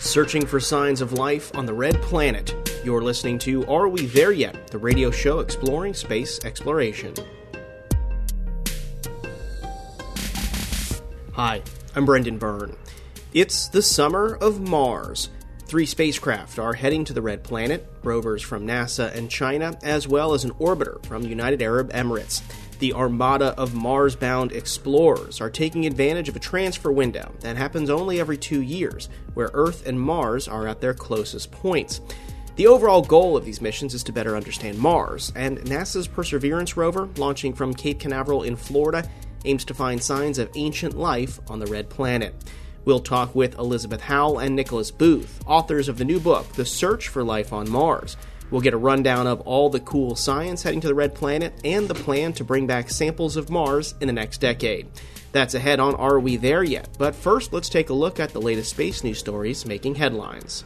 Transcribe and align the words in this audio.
Searching 0.00 0.46
for 0.46 0.60
signs 0.60 1.00
of 1.00 1.12
life 1.12 1.54
on 1.56 1.66
the 1.66 1.74
red 1.74 2.00
planet. 2.02 2.54
You're 2.84 3.02
listening 3.02 3.38
to 3.40 3.66
Are 3.66 3.88
We 3.88 4.06
There 4.06 4.30
Yet? 4.30 4.68
The 4.68 4.78
radio 4.78 5.10
show 5.10 5.40
exploring 5.40 5.92
space 5.92 6.38
exploration. 6.44 7.14
Hi, 11.32 11.62
I'm 11.96 12.06
Brendan 12.06 12.38
Byrne. 12.38 12.76
It's 13.34 13.66
the 13.68 13.82
summer 13.82 14.36
of 14.36 14.60
Mars. 14.60 15.30
Three 15.66 15.84
spacecraft 15.84 16.60
are 16.60 16.74
heading 16.74 17.04
to 17.04 17.12
the 17.12 17.20
red 17.20 17.42
planet 17.42 17.86
rovers 18.04 18.40
from 18.40 18.66
NASA 18.66 19.12
and 19.14 19.28
China, 19.28 19.76
as 19.82 20.06
well 20.06 20.32
as 20.32 20.44
an 20.44 20.52
orbiter 20.52 21.04
from 21.06 21.24
United 21.24 21.60
Arab 21.60 21.92
Emirates. 21.92 22.40
The 22.78 22.92
armada 22.92 23.54
of 23.58 23.74
Mars 23.74 24.14
bound 24.14 24.52
explorers 24.52 25.40
are 25.40 25.50
taking 25.50 25.84
advantage 25.84 26.28
of 26.28 26.36
a 26.36 26.40
transfer 26.40 26.92
window 26.92 27.34
that 27.40 27.56
happens 27.56 27.90
only 27.90 28.20
every 28.20 28.36
two 28.36 28.62
years, 28.62 29.08
where 29.34 29.50
Earth 29.52 29.86
and 29.86 30.00
Mars 30.00 30.46
are 30.46 30.68
at 30.68 30.80
their 30.80 30.94
closest 30.94 31.50
points. 31.50 32.00
The 32.54 32.68
overall 32.68 33.02
goal 33.02 33.36
of 33.36 33.44
these 33.44 33.60
missions 33.60 33.94
is 33.94 34.04
to 34.04 34.12
better 34.12 34.36
understand 34.36 34.78
Mars, 34.78 35.32
and 35.34 35.58
NASA's 35.58 36.06
Perseverance 36.06 36.76
rover, 36.76 37.08
launching 37.16 37.52
from 37.52 37.74
Cape 37.74 37.98
Canaveral 37.98 38.44
in 38.44 38.54
Florida, 38.54 39.08
aims 39.44 39.64
to 39.64 39.74
find 39.74 40.02
signs 40.02 40.38
of 40.38 40.50
ancient 40.54 40.96
life 40.96 41.40
on 41.48 41.58
the 41.58 41.66
red 41.66 41.88
planet. 41.88 42.34
We'll 42.84 43.00
talk 43.00 43.34
with 43.34 43.58
Elizabeth 43.58 44.00
Howell 44.00 44.38
and 44.38 44.54
Nicholas 44.56 44.90
Booth, 44.90 45.40
authors 45.46 45.88
of 45.88 45.98
the 45.98 46.04
new 46.04 46.20
book, 46.20 46.52
The 46.52 46.64
Search 46.64 47.08
for 47.08 47.22
Life 47.24 47.52
on 47.52 47.68
Mars. 47.68 48.16
We'll 48.50 48.60
get 48.62 48.74
a 48.74 48.78
rundown 48.78 49.26
of 49.26 49.40
all 49.42 49.68
the 49.68 49.80
cool 49.80 50.16
science 50.16 50.62
heading 50.62 50.80
to 50.80 50.88
the 50.88 50.94
red 50.94 51.14
planet 51.14 51.52
and 51.64 51.86
the 51.86 51.94
plan 51.94 52.32
to 52.34 52.44
bring 52.44 52.66
back 52.66 52.88
samples 52.90 53.36
of 53.36 53.50
Mars 53.50 53.94
in 54.00 54.06
the 54.06 54.12
next 54.12 54.38
decade. 54.38 54.88
That's 55.32 55.54
ahead 55.54 55.80
on 55.80 55.94
Are 55.96 56.18
We 56.18 56.36
There 56.36 56.64
Yet? 56.64 56.88
But 56.98 57.14
first, 57.14 57.52
let's 57.52 57.68
take 57.68 57.90
a 57.90 57.94
look 57.94 58.18
at 58.18 58.30
the 58.30 58.40
latest 58.40 58.70
space 58.70 59.04
news 59.04 59.18
stories 59.18 59.66
making 59.66 59.96
headlines. 59.96 60.64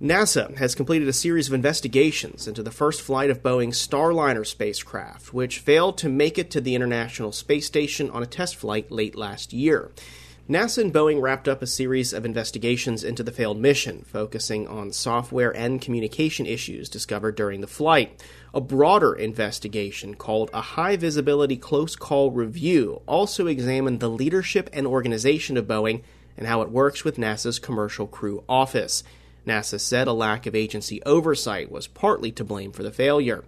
NASA 0.00 0.54
has 0.58 0.74
completed 0.74 1.08
a 1.08 1.12
series 1.14 1.48
of 1.48 1.54
investigations 1.54 2.46
into 2.46 2.62
the 2.62 2.70
first 2.70 3.00
flight 3.00 3.30
of 3.30 3.42
Boeing's 3.42 3.78
Starliner 3.78 4.46
spacecraft, 4.46 5.32
which 5.32 5.60
failed 5.60 5.96
to 5.96 6.10
make 6.10 6.36
it 6.36 6.50
to 6.50 6.60
the 6.60 6.74
International 6.74 7.32
Space 7.32 7.64
Station 7.64 8.10
on 8.10 8.22
a 8.22 8.26
test 8.26 8.56
flight 8.56 8.92
late 8.92 9.16
last 9.16 9.54
year. 9.54 9.90
NASA 10.48 10.78
and 10.78 10.94
Boeing 10.94 11.20
wrapped 11.20 11.48
up 11.48 11.60
a 11.60 11.66
series 11.66 12.12
of 12.12 12.24
investigations 12.24 13.02
into 13.02 13.24
the 13.24 13.32
failed 13.32 13.58
mission, 13.58 14.04
focusing 14.06 14.68
on 14.68 14.92
software 14.92 15.50
and 15.56 15.82
communication 15.82 16.46
issues 16.46 16.88
discovered 16.88 17.34
during 17.34 17.62
the 17.62 17.66
flight. 17.66 18.22
A 18.54 18.60
broader 18.60 19.12
investigation 19.12 20.14
called 20.14 20.50
a 20.54 20.60
High 20.60 20.94
Visibility 20.94 21.56
Close 21.56 21.96
Call 21.96 22.30
Review 22.30 23.02
also 23.06 23.48
examined 23.48 23.98
the 23.98 24.08
leadership 24.08 24.70
and 24.72 24.86
organization 24.86 25.56
of 25.56 25.66
Boeing 25.66 26.02
and 26.36 26.46
how 26.46 26.62
it 26.62 26.70
works 26.70 27.02
with 27.02 27.16
NASA's 27.16 27.58
Commercial 27.58 28.06
Crew 28.06 28.44
Office. 28.48 29.02
NASA 29.48 29.80
said 29.80 30.06
a 30.06 30.12
lack 30.12 30.46
of 30.46 30.54
agency 30.54 31.02
oversight 31.02 31.72
was 31.72 31.88
partly 31.88 32.30
to 32.30 32.44
blame 32.44 32.70
for 32.70 32.84
the 32.84 32.92
failure. 32.92 33.42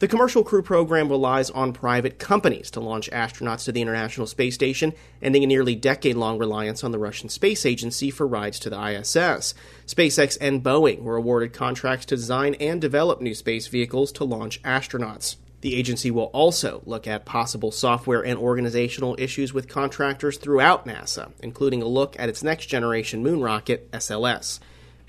The 0.00 0.08
Commercial 0.08 0.42
Crew 0.42 0.62
program 0.62 1.10
relies 1.10 1.50
on 1.50 1.74
private 1.74 2.18
companies 2.18 2.70
to 2.70 2.80
launch 2.80 3.10
astronauts 3.10 3.66
to 3.66 3.72
the 3.72 3.82
International 3.82 4.26
Space 4.26 4.54
Station, 4.54 4.94
ending 5.20 5.44
a 5.44 5.46
nearly 5.46 5.74
decade 5.74 6.16
long 6.16 6.38
reliance 6.38 6.82
on 6.82 6.90
the 6.90 6.98
Russian 6.98 7.28
Space 7.28 7.66
Agency 7.66 8.10
for 8.10 8.26
rides 8.26 8.58
to 8.60 8.70
the 8.70 8.82
ISS. 8.82 9.52
SpaceX 9.86 10.38
and 10.40 10.64
Boeing 10.64 11.02
were 11.02 11.16
awarded 11.16 11.52
contracts 11.52 12.06
to 12.06 12.16
design 12.16 12.54
and 12.54 12.80
develop 12.80 13.20
new 13.20 13.34
space 13.34 13.66
vehicles 13.66 14.10
to 14.12 14.24
launch 14.24 14.62
astronauts. 14.62 15.36
The 15.60 15.76
agency 15.76 16.10
will 16.10 16.30
also 16.32 16.80
look 16.86 17.06
at 17.06 17.26
possible 17.26 17.70
software 17.70 18.24
and 18.24 18.38
organizational 18.38 19.16
issues 19.18 19.52
with 19.52 19.68
contractors 19.68 20.38
throughout 20.38 20.86
NASA, 20.86 21.32
including 21.40 21.82
a 21.82 21.86
look 21.86 22.18
at 22.18 22.30
its 22.30 22.42
next 22.42 22.68
generation 22.68 23.22
moon 23.22 23.42
rocket, 23.42 23.92
SLS. 23.92 24.60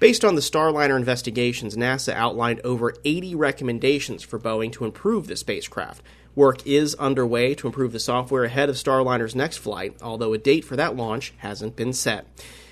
Based 0.02 0.26
on 0.26 0.34
the 0.34 0.42
Starliner 0.42 0.98
investigations, 0.98 1.78
NASA 1.78 2.14
outlined 2.14 2.60
over 2.64 2.96
80 3.06 3.36
recommendations 3.36 4.24
for 4.24 4.40
Boeing 4.40 4.72
to 4.72 4.84
improve 4.84 5.28
the 5.28 5.36
spacecraft. 5.36 6.02
Work 6.34 6.66
is 6.66 6.96
underway 6.96 7.54
to 7.54 7.68
improve 7.68 7.92
the 7.92 8.00
software 8.00 8.46
ahead 8.46 8.68
of 8.68 8.78
Starliner's 8.78 9.36
next 9.36 9.58
flight, 9.58 9.96
although 10.02 10.34
a 10.34 10.40
date 10.40 10.66
for 10.66 10.76
that 10.76 10.96
launch 10.96 11.36
hasn't 11.38 11.76
been 11.76 11.94
set. 11.94 12.26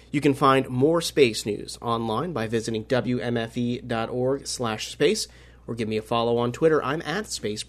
You 0.09 0.21
can 0.21 0.33
find 0.33 0.67
more 0.69 1.01
space 1.01 1.45
news 1.45 1.77
online 1.83 2.33
by 2.33 2.47
visiting 2.47 2.85
wmfe.org/space 2.85 5.27
or 5.67 5.75
give 5.75 5.87
me 5.87 5.97
a 5.97 6.01
follow 6.01 6.39
on 6.39 6.51
Twitter. 6.51 6.83
I'm 6.83 7.03
at 7.03 7.27
Space 7.27 7.61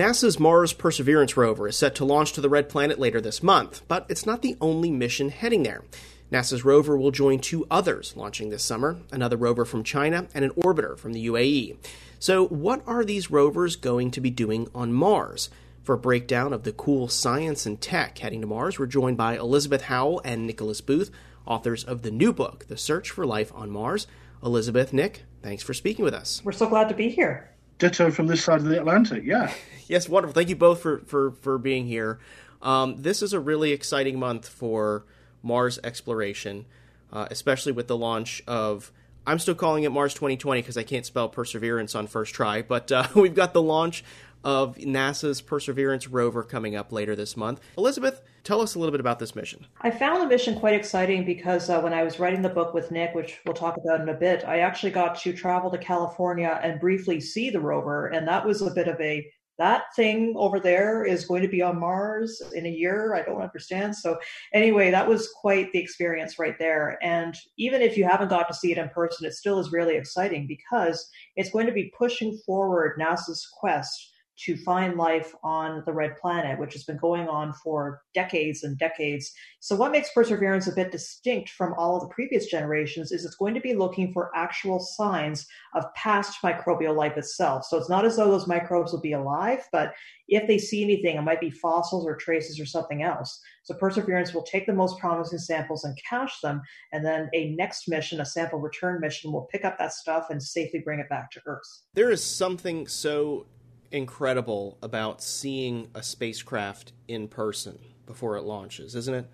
NASA's 0.00 0.40
Mars 0.40 0.72
Perseverance 0.72 1.36
rover 1.36 1.68
is 1.68 1.76
set 1.76 1.94
to 1.96 2.06
launch 2.06 2.32
to 2.32 2.40
the 2.40 2.48
Red 2.48 2.70
Planet 2.70 2.98
later 2.98 3.20
this 3.20 3.42
month, 3.42 3.82
but 3.86 4.06
it's 4.08 4.24
not 4.24 4.40
the 4.40 4.56
only 4.58 4.90
mission 4.90 5.28
heading 5.28 5.62
there. 5.62 5.84
NASA's 6.32 6.64
rover 6.64 6.96
will 6.96 7.10
join 7.10 7.38
two 7.38 7.66
others 7.70 8.16
launching 8.16 8.48
this 8.48 8.64
summer 8.64 8.96
another 9.12 9.36
rover 9.36 9.66
from 9.66 9.84
China 9.84 10.26
and 10.32 10.42
an 10.42 10.52
orbiter 10.52 10.96
from 10.96 11.12
the 11.12 11.26
UAE. 11.26 11.76
So, 12.18 12.46
what 12.46 12.82
are 12.86 13.04
these 13.04 13.30
rovers 13.30 13.76
going 13.76 14.10
to 14.12 14.22
be 14.22 14.30
doing 14.30 14.68
on 14.74 14.90
Mars? 14.90 15.50
For 15.82 15.96
a 15.96 15.98
breakdown 15.98 16.54
of 16.54 16.62
the 16.62 16.72
cool 16.72 17.08
science 17.08 17.66
and 17.66 17.78
tech 17.78 18.16
heading 18.16 18.40
to 18.40 18.46
Mars, 18.46 18.78
we're 18.78 18.86
joined 18.86 19.18
by 19.18 19.36
Elizabeth 19.36 19.82
Howell 19.82 20.22
and 20.24 20.46
Nicholas 20.46 20.80
Booth, 20.80 21.10
authors 21.44 21.84
of 21.84 22.00
the 22.00 22.10
new 22.10 22.32
book, 22.32 22.68
The 22.68 22.78
Search 22.78 23.10
for 23.10 23.26
Life 23.26 23.52
on 23.54 23.68
Mars. 23.68 24.06
Elizabeth, 24.42 24.94
Nick, 24.94 25.24
thanks 25.42 25.62
for 25.62 25.74
speaking 25.74 26.06
with 26.06 26.14
us. 26.14 26.40
We're 26.42 26.52
so 26.52 26.70
glad 26.70 26.88
to 26.88 26.94
be 26.94 27.10
here. 27.10 27.50
Ditto 27.80 28.10
from 28.10 28.26
this 28.26 28.44
side 28.44 28.58
of 28.58 28.66
the 28.66 28.78
Atlantic, 28.78 29.24
yeah. 29.24 29.52
Yes, 29.88 30.08
wonderful. 30.08 30.34
Thank 30.34 30.48
you 30.48 30.54
both 30.54 30.80
for 30.80 30.98
for 30.98 31.32
for 31.32 31.58
being 31.58 31.84
here. 31.84 32.20
Um, 32.62 33.02
this 33.02 33.22
is 33.22 33.32
a 33.32 33.40
really 33.40 33.72
exciting 33.72 34.20
month 34.20 34.48
for 34.48 35.04
Mars 35.42 35.80
exploration, 35.82 36.66
uh, 37.12 37.26
especially 37.28 37.72
with 37.72 37.88
the 37.88 37.96
launch 37.96 38.40
of. 38.46 38.92
I'm 39.26 39.40
still 39.40 39.56
calling 39.56 39.82
it 39.82 39.90
Mars 39.90 40.14
2020 40.14 40.62
because 40.62 40.76
I 40.76 40.84
can't 40.84 41.04
spell 41.04 41.28
perseverance 41.28 41.96
on 41.96 42.06
first 42.06 42.34
try, 42.34 42.62
but 42.62 42.92
uh, 42.92 43.08
we've 43.16 43.34
got 43.34 43.52
the 43.52 43.62
launch 43.62 44.04
of 44.44 44.76
NASA's 44.76 45.40
Perseverance 45.40 46.08
rover 46.08 46.42
coming 46.42 46.76
up 46.76 46.92
later 46.92 47.14
this 47.14 47.36
month. 47.36 47.60
Elizabeth, 47.76 48.22
tell 48.44 48.60
us 48.60 48.74
a 48.74 48.78
little 48.78 48.92
bit 48.92 49.00
about 49.00 49.18
this 49.18 49.34
mission. 49.34 49.66
I 49.80 49.90
found 49.90 50.22
the 50.22 50.26
mission 50.26 50.58
quite 50.58 50.74
exciting 50.74 51.24
because 51.24 51.68
uh, 51.68 51.80
when 51.80 51.92
I 51.92 52.02
was 52.02 52.18
writing 52.18 52.42
the 52.42 52.48
book 52.48 52.74
with 52.74 52.90
Nick, 52.90 53.14
which 53.14 53.40
we'll 53.44 53.54
talk 53.54 53.76
about 53.76 54.00
in 54.00 54.08
a 54.08 54.14
bit, 54.14 54.44
I 54.46 54.60
actually 54.60 54.92
got 54.92 55.18
to 55.20 55.32
travel 55.32 55.70
to 55.70 55.78
California 55.78 56.60
and 56.62 56.80
briefly 56.80 57.20
see 57.20 57.50
the 57.50 57.60
rover, 57.60 58.08
and 58.08 58.26
that 58.28 58.46
was 58.46 58.62
a 58.62 58.70
bit 58.70 58.88
of 58.88 59.00
a 59.00 59.30
that 59.60 59.94
thing 59.94 60.32
over 60.38 60.58
there 60.58 61.04
is 61.04 61.26
going 61.26 61.42
to 61.42 61.48
be 61.48 61.60
on 61.60 61.78
Mars 61.78 62.40
in 62.54 62.64
a 62.64 62.70
year. 62.70 63.14
I 63.14 63.22
don't 63.22 63.42
understand. 63.42 63.94
So, 63.94 64.18
anyway, 64.54 64.90
that 64.90 65.06
was 65.06 65.28
quite 65.38 65.70
the 65.72 65.78
experience 65.78 66.38
right 66.38 66.58
there. 66.58 66.98
And 67.02 67.36
even 67.58 67.82
if 67.82 67.94
you 67.94 68.04
haven't 68.04 68.28
got 68.28 68.48
to 68.48 68.54
see 68.54 68.72
it 68.72 68.78
in 68.78 68.88
person, 68.88 69.26
it 69.26 69.34
still 69.34 69.60
is 69.60 69.70
really 69.70 69.96
exciting 69.96 70.46
because 70.46 71.06
it's 71.36 71.50
going 71.50 71.66
to 71.66 71.72
be 71.72 71.92
pushing 71.96 72.38
forward 72.46 72.98
NASA's 72.98 73.46
quest 73.60 74.09
to 74.44 74.56
find 74.56 74.96
life 74.96 75.34
on 75.42 75.82
the 75.84 75.92
red 75.92 76.16
planet, 76.16 76.58
which 76.58 76.72
has 76.72 76.84
been 76.84 76.96
going 76.96 77.28
on 77.28 77.52
for 77.52 78.02
decades 78.14 78.62
and 78.62 78.78
decades. 78.78 79.32
So, 79.60 79.76
what 79.76 79.92
makes 79.92 80.12
Perseverance 80.12 80.66
a 80.66 80.74
bit 80.74 80.92
distinct 80.92 81.50
from 81.50 81.74
all 81.74 81.96
of 81.96 82.02
the 82.02 82.14
previous 82.14 82.46
generations 82.46 83.12
is 83.12 83.24
it's 83.24 83.36
going 83.36 83.54
to 83.54 83.60
be 83.60 83.74
looking 83.74 84.12
for 84.12 84.34
actual 84.34 84.80
signs 84.80 85.46
of 85.74 85.84
past 85.94 86.38
microbial 86.42 86.96
life 86.96 87.18
itself. 87.18 87.66
So, 87.66 87.76
it's 87.76 87.90
not 87.90 88.06
as 88.06 88.16
though 88.16 88.30
those 88.30 88.46
microbes 88.46 88.92
will 88.92 89.00
be 89.00 89.12
alive, 89.12 89.68
but 89.72 89.92
if 90.28 90.46
they 90.46 90.58
see 90.58 90.82
anything, 90.82 91.16
it 91.16 91.22
might 91.22 91.40
be 91.40 91.50
fossils 91.50 92.06
or 92.06 92.16
traces 92.16 92.58
or 92.58 92.66
something 92.66 93.02
else. 93.02 93.40
So, 93.64 93.74
Perseverance 93.74 94.32
will 94.32 94.44
take 94.44 94.66
the 94.66 94.72
most 94.72 94.98
promising 94.98 95.38
samples 95.38 95.84
and 95.84 95.98
cache 96.08 96.40
them, 96.40 96.62
and 96.92 97.04
then 97.04 97.28
a 97.34 97.50
next 97.56 97.88
mission, 97.88 98.20
a 98.20 98.24
sample 98.24 98.58
return 98.58 99.00
mission, 99.00 99.32
will 99.32 99.48
pick 99.52 99.66
up 99.66 99.78
that 99.78 99.92
stuff 99.92 100.28
and 100.30 100.42
safely 100.42 100.80
bring 100.80 100.98
it 100.98 101.10
back 101.10 101.30
to 101.32 101.40
Earth. 101.44 101.82
There 101.92 102.10
is 102.10 102.24
something 102.24 102.86
so 102.86 103.44
incredible 103.92 104.78
about 104.82 105.22
seeing 105.22 105.88
a 105.94 106.02
spacecraft 106.02 106.92
in 107.08 107.28
person 107.28 107.78
before 108.06 108.36
it 108.36 108.42
launches, 108.42 108.94
isn't 108.94 109.14
it? 109.14 109.30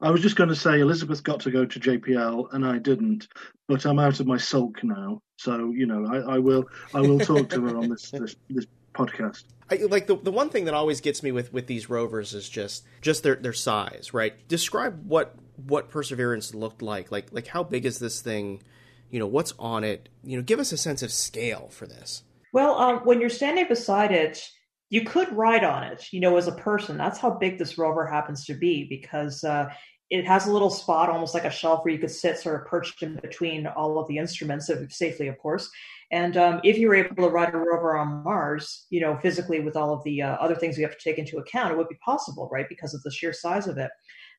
I 0.00 0.10
was 0.10 0.20
just 0.20 0.36
going 0.36 0.48
to 0.48 0.56
say 0.56 0.80
Elizabeth 0.80 1.22
got 1.22 1.40
to 1.40 1.50
go 1.50 1.64
to 1.64 1.80
JPL 1.80 2.52
and 2.52 2.64
I 2.64 2.78
didn't, 2.78 3.28
but 3.66 3.84
I'm 3.84 3.98
out 3.98 4.20
of 4.20 4.26
my 4.26 4.36
sulk 4.36 4.84
now. 4.84 5.20
So 5.38 5.70
you 5.70 5.86
know, 5.86 6.06
I, 6.06 6.34
I 6.34 6.38
will 6.38 6.66
I 6.94 7.00
will 7.00 7.18
talk 7.18 7.48
to 7.50 7.60
her 7.62 7.76
on 7.76 7.88
this 7.88 8.10
this, 8.12 8.36
this 8.48 8.66
podcast. 8.94 9.44
I, 9.70 9.76
like 9.76 10.06
the 10.06 10.16
the 10.16 10.32
one 10.32 10.50
thing 10.50 10.64
that 10.66 10.74
always 10.74 11.00
gets 11.00 11.22
me 11.22 11.32
with 11.32 11.52
with 11.52 11.66
these 11.66 11.90
rovers 11.90 12.32
is 12.32 12.48
just 12.48 12.84
just 13.00 13.22
their 13.22 13.34
their 13.34 13.52
size, 13.52 14.14
right? 14.14 14.46
Describe 14.48 15.06
what 15.08 15.34
what 15.56 15.90
Perseverance 15.90 16.54
looked 16.54 16.82
like. 16.82 17.10
Like 17.10 17.28
like 17.32 17.48
how 17.48 17.64
big 17.64 17.84
is 17.84 17.98
this 17.98 18.20
thing? 18.20 18.62
You 19.10 19.18
know, 19.18 19.26
what's 19.26 19.54
on 19.58 19.84
it? 19.84 20.08
You 20.22 20.36
know, 20.36 20.42
give 20.42 20.60
us 20.60 20.70
a 20.70 20.76
sense 20.76 21.02
of 21.02 21.12
scale 21.12 21.68
for 21.70 21.86
this. 21.86 22.22
Well, 22.52 22.78
um, 22.78 22.98
when 23.00 23.20
you're 23.20 23.30
standing 23.30 23.66
beside 23.68 24.12
it, 24.12 24.42
you 24.90 25.04
could 25.04 25.30
ride 25.32 25.64
on 25.64 25.84
it, 25.84 26.06
you 26.12 26.20
know, 26.20 26.36
as 26.36 26.48
a 26.48 26.52
person. 26.52 26.96
That's 26.96 27.18
how 27.18 27.30
big 27.30 27.58
this 27.58 27.76
rover 27.76 28.06
happens 28.06 28.46
to 28.46 28.54
be 28.54 28.84
because 28.88 29.44
uh, 29.44 29.68
it 30.10 30.26
has 30.26 30.46
a 30.46 30.52
little 30.52 30.70
spot, 30.70 31.10
almost 31.10 31.34
like 31.34 31.44
a 31.44 31.50
shelf, 31.50 31.84
where 31.84 31.92
you 31.92 32.00
could 32.00 32.10
sit 32.10 32.38
sort 32.38 32.60
of 32.60 32.66
perched 32.66 33.02
in 33.02 33.16
between 33.16 33.66
all 33.66 33.98
of 33.98 34.08
the 34.08 34.16
instruments, 34.16 34.70
safely, 34.88 35.28
of 35.28 35.38
course. 35.38 35.68
And 36.10 36.38
um, 36.38 36.60
if 36.64 36.78
you 36.78 36.88
were 36.88 36.94
able 36.94 37.16
to 37.16 37.28
ride 37.28 37.52
a 37.52 37.58
rover 37.58 37.98
on 37.98 38.24
Mars, 38.24 38.86
you 38.88 39.00
know, 39.00 39.18
physically 39.18 39.60
with 39.60 39.76
all 39.76 39.92
of 39.92 40.02
the 40.04 40.22
uh, 40.22 40.36
other 40.36 40.54
things 40.54 40.78
we 40.78 40.82
have 40.84 40.96
to 40.96 41.04
take 41.04 41.18
into 41.18 41.36
account, 41.36 41.72
it 41.72 41.76
would 41.76 41.88
be 41.88 41.98
possible, 42.02 42.48
right, 42.50 42.66
because 42.68 42.94
of 42.94 43.02
the 43.02 43.10
sheer 43.10 43.34
size 43.34 43.66
of 43.66 43.76
it. 43.76 43.90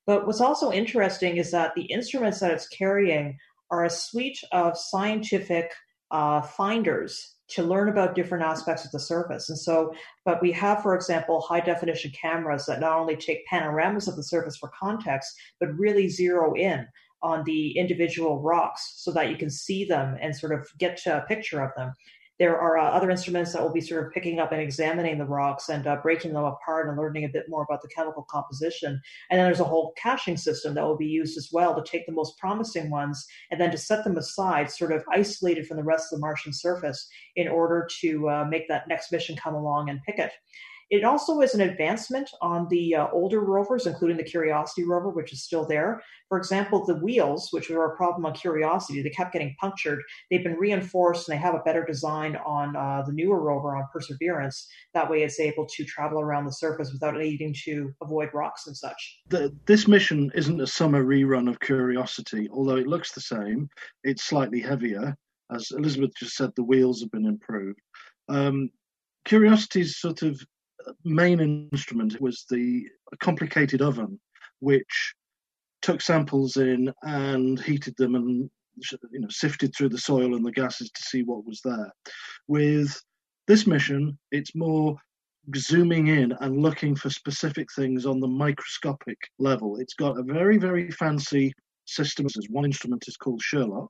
But 0.07 0.25
what's 0.25 0.41
also 0.41 0.71
interesting 0.71 1.37
is 1.37 1.51
that 1.51 1.75
the 1.75 1.83
instruments 1.83 2.39
that 2.39 2.51
it's 2.51 2.67
carrying 2.69 3.37
are 3.69 3.85
a 3.85 3.89
suite 3.91 4.39
of 4.51 4.75
scientific 4.75 5.71
uh, 6.11 6.41
finders 6.41 7.35
to 7.49 7.63
learn 7.63 7.89
about 7.89 8.15
different 8.15 8.43
aspects 8.43 8.85
of 8.85 8.91
the 8.91 8.99
surface. 8.99 9.49
And 9.49 9.57
so, 9.57 9.93
but 10.23 10.41
we 10.41 10.51
have, 10.51 10.83
for 10.83 10.95
example, 10.95 11.41
high 11.41 11.59
definition 11.59 12.11
cameras 12.11 12.65
that 12.67 12.79
not 12.79 12.99
only 12.99 13.15
take 13.15 13.45
panoramas 13.47 14.07
of 14.07 14.15
the 14.15 14.23
surface 14.23 14.57
for 14.57 14.71
context, 14.79 15.35
but 15.59 15.69
really 15.77 16.07
zero 16.07 16.53
in 16.53 16.87
on 17.21 17.43
the 17.45 17.71
individual 17.77 18.41
rocks 18.41 18.93
so 18.97 19.11
that 19.11 19.29
you 19.29 19.35
can 19.35 19.49
see 19.49 19.83
them 19.83 20.15
and 20.21 20.35
sort 20.35 20.53
of 20.53 20.67
get 20.77 21.01
a 21.05 21.25
picture 21.27 21.61
of 21.61 21.71
them. 21.75 21.93
There 22.39 22.57
are 22.57 22.77
uh, 22.77 22.89
other 22.89 23.11
instruments 23.11 23.51
that 23.53 23.61
will 23.61 23.73
be 23.73 23.81
sort 23.81 24.05
of 24.05 24.13
picking 24.13 24.39
up 24.39 24.51
and 24.51 24.61
examining 24.61 25.17
the 25.17 25.25
rocks 25.25 25.69
and 25.69 25.85
uh, 25.85 25.97
breaking 25.97 26.33
them 26.33 26.45
apart 26.45 26.87
and 26.87 26.97
learning 26.97 27.25
a 27.25 27.29
bit 27.29 27.45
more 27.49 27.63
about 27.63 27.81
the 27.81 27.89
chemical 27.89 28.23
composition. 28.29 29.01
And 29.29 29.37
then 29.37 29.45
there's 29.45 29.59
a 29.59 29.65
whole 29.65 29.93
caching 30.01 30.37
system 30.37 30.73
that 30.73 30.85
will 30.85 30.97
be 30.97 31.05
used 31.05 31.37
as 31.37 31.49
well 31.51 31.75
to 31.75 31.89
take 31.89 32.05
the 32.05 32.13
most 32.13 32.37
promising 32.37 32.89
ones 32.89 33.25
and 33.51 33.59
then 33.59 33.71
to 33.71 33.77
set 33.77 34.03
them 34.03 34.17
aside, 34.17 34.71
sort 34.71 34.93
of 34.93 35.03
isolated 35.11 35.67
from 35.67 35.77
the 35.77 35.83
rest 35.83 36.11
of 36.11 36.17
the 36.17 36.21
Martian 36.21 36.53
surface, 36.53 37.09
in 37.35 37.47
order 37.47 37.87
to 38.01 38.29
uh, 38.29 38.45
make 38.45 38.67
that 38.69 38.87
next 38.87 39.11
mission 39.11 39.35
come 39.35 39.55
along 39.55 39.89
and 39.89 40.01
pick 40.03 40.17
it. 40.17 40.31
It 40.89 41.03
also 41.03 41.41
is 41.41 41.53
an 41.53 41.61
advancement 41.61 42.31
on 42.41 42.67
the 42.69 42.95
uh, 42.95 43.07
older 43.11 43.41
rovers, 43.41 43.85
including 43.85 44.17
the 44.17 44.23
Curiosity 44.23 44.83
rover, 44.83 45.09
which 45.09 45.31
is 45.31 45.43
still 45.43 45.65
there. 45.65 46.01
For 46.29 46.37
example, 46.37 46.83
the 46.83 46.95
wheels, 46.95 47.49
which 47.51 47.69
were 47.69 47.93
a 47.93 47.95
problem 47.95 48.25
on 48.25 48.33
Curiosity, 48.33 49.01
they 49.01 49.11
kept 49.11 49.33
getting 49.33 49.55
punctured. 49.59 50.01
They've 50.31 50.43
been 50.43 50.57
reinforced 50.57 51.29
and 51.29 51.37
they 51.37 51.41
have 51.41 51.53
a 51.53 51.59
better 51.59 51.85
design 51.85 52.37
on 52.37 52.75
uh, 52.75 53.03
the 53.05 53.13
newer 53.13 53.39
rover 53.39 53.75
on 53.75 53.85
Perseverance. 53.93 54.67
That 54.95 55.09
way, 55.09 55.21
it's 55.21 55.39
able 55.39 55.67
to 55.67 55.85
travel 55.85 56.21
around 56.21 56.45
the 56.45 56.53
surface 56.53 56.91
without 56.91 57.15
needing 57.15 57.53
to 57.65 57.93
avoid 58.01 58.29
rocks 58.33 58.65
and 58.65 58.75
such. 58.75 59.19
The, 59.27 59.55
this 59.65 59.87
mission 59.87 60.31
isn't 60.33 60.59
a 60.59 60.67
summer 60.67 61.03
rerun 61.03 61.47
of 61.49 61.59
Curiosity, 61.59 62.49
although 62.51 62.77
it 62.77 62.87
looks 62.87 63.11
the 63.11 63.21
same. 63.21 63.69
It's 64.03 64.23
slightly 64.23 64.59
heavier. 64.59 65.15
As 65.51 65.71
Elizabeth 65.71 66.11
just 66.17 66.35
said, 66.35 66.51
the 66.55 66.63
wheels 66.63 67.01
have 67.01 67.11
been 67.11 67.25
improved. 67.25 67.79
Um, 68.27 68.69
Curiosity's 69.25 69.97
sort 69.97 70.21
of 70.23 70.39
main 71.03 71.39
instrument 71.71 72.19
was 72.21 72.45
the 72.49 72.87
complicated 73.19 73.81
oven, 73.81 74.19
which 74.59 75.13
took 75.81 76.01
samples 76.01 76.57
in 76.57 76.93
and 77.03 77.59
heated 77.61 77.95
them 77.97 78.15
and 78.15 78.49
you 79.11 79.19
know 79.19 79.27
sifted 79.29 79.73
through 79.75 79.89
the 79.89 79.97
soil 79.97 80.35
and 80.35 80.45
the 80.45 80.51
gases 80.51 80.89
to 80.91 81.01
see 81.03 81.23
what 81.23 81.45
was 81.45 81.61
there. 81.63 81.91
With 82.47 83.01
this 83.47 83.65
mission, 83.67 84.17
it's 84.31 84.55
more 84.55 84.97
zooming 85.55 86.07
in 86.07 86.31
and 86.41 86.61
looking 86.61 86.95
for 86.95 87.09
specific 87.09 87.67
things 87.75 88.05
on 88.05 88.19
the 88.19 88.27
microscopic 88.27 89.17
level. 89.39 89.77
It's 89.77 89.95
got 89.95 90.19
a 90.19 90.23
very, 90.23 90.57
very 90.57 90.91
fancy 90.91 91.53
system. 91.85 92.27
One 92.49 92.65
instrument 92.65 93.05
is 93.07 93.17
called 93.17 93.41
SHERLOC, 93.41 93.87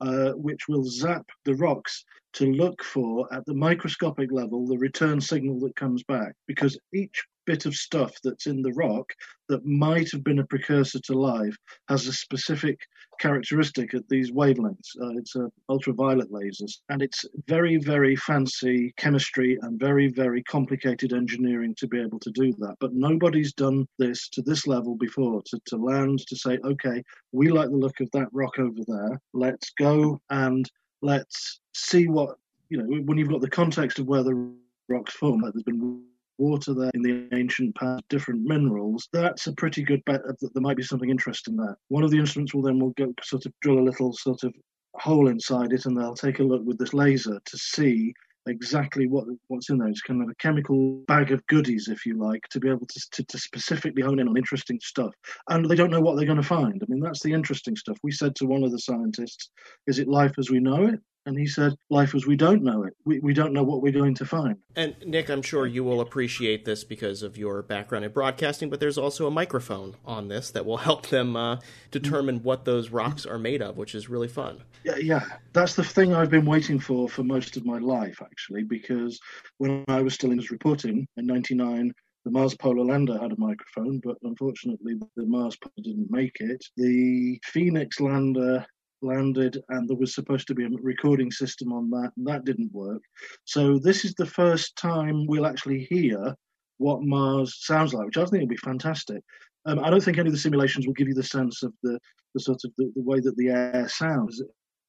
uh, 0.00 0.32
which 0.32 0.68
will 0.68 0.84
zap 0.84 1.26
the 1.44 1.54
rocks 1.54 2.04
to 2.34 2.46
look 2.46 2.82
for 2.82 3.32
at 3.32 3.44
the 3.46 3.54
microscopic 3.54 4.32
level 4.32 4.66
the 4.66 4.78
return 4.78 5.20
signal 5.20 5.60
that 5.60 5.76
comes 5.76 6.02
back 6.04 6.34
because 6.46 6.78
each 6.92 7.24
bit 7.46 7.66
of 7.66 7.74
stuff 7.74 8.14
that's 8.22 8.46
in 8.46 8.62
the 8.62 8.72
rock 8.72 9.12
that 9.48 9.64
might 9.66 10.10
have 10.10 10.24
been 10.24 10.38
a 10.38 10.46
precursor 10.46 11.00
to 11.00 11.12
life 11.12 11.56
has 11.88 12.06
a 12.06 12.12
specific 12.12 12.78
characteristic 13.20 13.94
at 13.94 14.08
these 14.08 14.32
wavelengths. 14.32 14.96
Uh, 15.00 15.10
it's 15.18 15.36
uh, 15.36 15.46
ultraviolet 15.68 16.30
lasers, 16.30 16.78
and 16.88 17.02
it's 17.02 17.24
very, 17.46 17.76
very 17.76 18.16
fancy 18.16 18.92
chemistry 18.96 19.58
and 19.62 19.78
very, 19.78 20.08
very 20.08 20.42
complicated 20.44 21.12
engineering 21.12 21.74
to 21.76 21.86
be 21.86 22.00
able 22.00 22.18
to 22.20 22.30
do 22.30 22.52
that. 22.58 22.76
But 22.80 22.94
nobody's 22.94 23.52
done 23.52 23.86
this 23.98 24.28
to 24.30 24.42
this 24.42 24.66
level 24.66 24.96
before 24.96 25.42
to, 25.46 25.60
to 25.66 25.76
land 25.76 26.20
to 26.26 26.36
say, 26.36 26.58
okay, 26.64 27.02
we 27.32 27.48
like 27.48 27.68
the 27.70 27.76
look 27.76 28.00
of 28.00 28.10
that 28.12 28.28
rock 28.32 28.58
over 28.58 28.80
there. 28.86 29.20
Let's 29.34 29.70
go 29.78 30.20
and 30.30 30.68
let's 31.02 31.60
see 31.74 32.08
what, 32.08 32.38
you 32.70 32.78
know, 32.78 33.02
when 33.04 33.18
you've 33.18 33.28
got 33.28 33.40
the 33.40 33.50
context 33.50 33.98
of 33.98 34.06
where 34.06 34.22
the 34.22 34.50
rocks 34.88 35.14
form, 35.14 35.40
like 35.40 35.52
there's 35.52 35.64
been 35.64 36.02
water 36.38 36.72
there 36.72 36.90
in 36.94 37.02
the 37.02 37.28
ancient 37.36 37.74
past, 37.76 38.02
different 38.08 38.42
minerals, 38.42 39.08
that's 39.12 39.46
a 39.46 39.52
pretty 39.52 39.82
good 39.82 40.02
bet 40.06 40.22
that 40.24 40.54
there 40.54 40.62
might 40.62 40.76
be 40.76 40.82
something 40.82 41.10
interesting 41.10 41.56
there. 41.56 41.76
One 41.88 42.04
of 42.04 42.10
the 42.10 42.18
instruments 42.18 42.54
will 42.54 42.62
then 42.62 42.78
will 42.78 42.90
go 42.90 43.12
sort 43.22 43.46
of 43.46 43.52
drill 43.60 43.78
a 43.78 43.84
little 43.84 44.12
sort 44.12 44.42
of 44.44 44.54
hole 44.94 45.28
inside 45.28 45.72
it 45.72 45.86
and 45.86 45.96
they'll 45.96 46.14
take 46.14 46.38
a 46.38 46.44
look 46.44 46.62
with 46.64 46.78
this 46.78 46.94
laser 46.94 47.40
to 47.44 47.58
see 47.58 48.14
exactly 48.46 49.06
what 49.06 49.26
what's 49.48 49.70
in 49.70 49.78
there. 49.78 49.88
It's 49.88 50.02
kind 50.02 50.22
of 50.22 50.28
a 50.28 50.34
chemical 50.36 51.02
bag 51.06 51.32
of 51.32 51.46
goodies, 51.46 51.88
if 51.88 52.04
you 52.06 52.18
like, 52.18 52.42
to 52.50 52.60
be 52.60 52.68
able 52.68 52.86
to, 52.86 53.00
to, 53.12 53.24
to 53.24 53.38
specifically 53.38 54.02
hone 54.02 54.18
in 54.18 54.28
on 54.28 54.36
interesting 54.36 54.78
stuff. 54.82 55.14
And 55.48 55.68
they 55.68 55.74
don't 55.74 55.90
know 55.90 56.00
what 56.00 56.16
they're 56.16 56.26
going 56.26 56.36
to 56.36 56.42
find. 56.42 56.82
I 56.82 56.86
mean, 56.88 57.00
that's 57.00 57.22
the 57.22 57.32
interesting 57.32 57.76
stuff. 57.76 57.98
We 58.02 58.12
said 58.12 58.34
to 58.36 58.46
one 58.46 58.64
of 58.64 58.72
the 58.72 58.78
scientists, 58.78 59.50
"Is 59.86 59.98
it 59.98 60.08
life 60.08 60.34
as 60.38 60.50
we 60.50 60.60
know 60.60 60.86
it?" 60.86 61.00
And 61.26 61.38
he 61.38 61.46
said, 61.46 61.74
Life 61.90 62.14
as 62.14 62.26
we 62.26 62.36
don't 62.36 62.62
know 62.62 62.84
it. 62.84 62.94
We, 63.04 63.20
we 63.20 63.34
don't 63.34 63.52
know 63.52 63.62
what 63.62 63.82
we're 63.82 63.92
going 63.92 64.14
to 64.16 64.24
find. 64.24 64.56
And 64.74 64.96
Nick, 65.06 65.28
I'm 65.28 65.42
sure 65.42 65.66
you 65.66 65.84
will 65.84 66.00
appreciate 66.00 66.64
this 66.64 66.84
because 66.84 67.22
of 67.22 67.36
your 67.36 67.62
background 67.62 68.04
in 68.04 68.12
broadcasting, 68.12 68.70
but 68.70 68.80
there's 68.80 68.98
also 68.98 69.26
a 69.26 69.30
microphone 69.30 69.96
on 70.04 70.28
this 70.28 70.50
that 70.50 70.66
will 70.66 70.78
help 70.78 71.08
them 71.08 71.36
uh, 71.36 71.58
determine 71.90 72.42
what 72.42 72.64
those 72.64 72.90
rocks 72.90 73.24
are 73.24 73.38
made 73.38 73.62
of, 73.62 73.76
which 73.76 73.94
is 73.94 74.08
really 74.08 74.28
fun. 74.28 74.62
Yeah, 74.84 74.96
yeah, 74.96 75.24
that's 75.52 75.74
the 75.74 75.84
thing 75.84 76.12
I've 76.12 76.30
been 76.30 76.46
waiting 76.46 76.80
for 76.80 77.08
for 77.08 77.22
most 77.22 77.56
of 77.56 77.64
my 77.64 77.78
life, 77.78 78.20
actually, 78.20 78.64
because 78.64 79.20
when 79.58 79.84
I 79.88 80.02
was 80.02 80.14
still 80.14 80.32
in 80.32 80.42
reporting 80.50 81.06
in 81.16 81.26
99, 81.26 81.92
the 82.24 82.30
Mars 82.30 82.54
Polar 82.54 82.84
Lander 82.84 83.18
had 83.18 83.32
a 83.32 83.40
microphone, 83.40 84.00
but 84.02 84.16
unfortunately 84.22 84.94
the 85.16 85.26
Mars 85.26 85.56
Polar 85.56 85.72
didn't 85.82 86.10
make 86.10 86.36
it. 86.40 86.64
The 86.76 87.40
Phoenix 87.44 88.00
Lander 88.00 88.64
landed 89.02 89.62
and 89.68 89.88
there 89.88 89.96
was 89.96 90.14
supposed 90.14 90.46
to 90.46 90.54
be 90.54 90.64
a 90.64 90.68
recording 90.82 91.30
system 91.30 91.72
on 91.72 91.90
that 91.90 92.12
and 92.16 92.26
that 92.26 92.44
didn't 92.44 92.72
work. 92.72 93.02
So 93.44 93.78
this 93.78 94.04
is 94.04 94.14
the 94.14 94.26
first 94.26 94.76
time 94.76 95.26
we'll 95.26 95.46
actually 95.46 95.84
hear 95.90 96.34
what 96.78 97.02
mars 97.02 97.58
sounds 97.60 97.94
like 97.94 98.06
which 98.06 98.16
i 98.16 98.24
think 98.24 98.40
will 98.40 98.48
be 98.48 98.56
fantastic. 98.56 99.22
Um, 99.66 99.78
i 99.80 99.90
don't 99.90 100.02
think 100.02 100.18
any 100.18 100.28
of 100.28 100.34
the 100.34 100.40
simulations 100.40 100.86
will 100.86 100.94
give 100.94 101.08
you 101.08 101.14
the 101.14 101.22
sense 101.22 101.62
of 101.62 101.72
the, 101.82 101.98
the 102.34 102.40
sort 102.40 102.60
of 102.64 102.72
the, 102.76 102.92
the 102.96 103.02
way 103.02 103.20
that 103.20 103.36
the 103.36 103.48
air 103.48 103.88
sounds. 103.88 104.42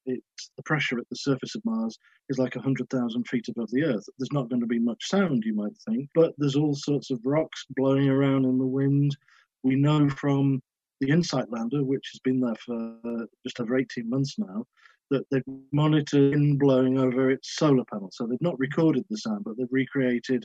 It's 0.06 0.50
the 0.56 0.62
pressure 0.64 0.98
at 0.98 1.08
the 1.08 1.16
surface 1.16 1.54
of 1.54 1.64
mars 1.64 1.96
is 2.28 2.38
like 2.38 2.54
100000 2.54 3.28
feet 3.28 3.48
above 3.48 3.70
the 3.70 3.84
earth. 3.84 4.04
There's 4.18 4.32
not 4.32 4.50
going 4.50 4.60
to 4.60 4.66
be 4.66 4.78
much 4.78 5.08
sound 5.08 5.44
you 5.44 5.54
might 5.54 5.76
think 5.88 6.08
but 6.14 6.34
there's 6.38 6.56
all 6.56 6.74
sorts 6.74 7.10
of 7.10 7.20
rocks 7.24 7.64
blowing 7.70 8.08
around 8.08 8.44
in 8.44 8.58
the 8.58 8.66
wind. 8.66 9.16
We 9.62 9.76
know 9.76 10.08
from 10.10 10.60
the 11.00 11.10
InSight 11.10 11.50
lander, 11.50 11.82
which 11.84 12.10
has 12.12 12.20
been 12.20 12.40
there 12.40 12.54
for 12.56 13.26
just 13.44 13.60
over 13.60 13.76
18 13.76 14.08
months 14.08 14.38
now, 14.38 14.64
that 15.10 15.24
they've 15.30 15.42
monitored 15.72 16.30
wind 16.32 16.58
blowing 16.58 16.98
over 16.98 17.30
its 17.30 17.56
solar 17.56 17.84
panel. 17.92 18.10
So 18.12 18.26
they've 18.26 18.40
not 18.40 18.58
recorded 18.58 19.04
the 19.10 19.18
sound, 19.18 19.44
but 19.44 19.56
they've 19.56 19.66
recreated 19.70 20.44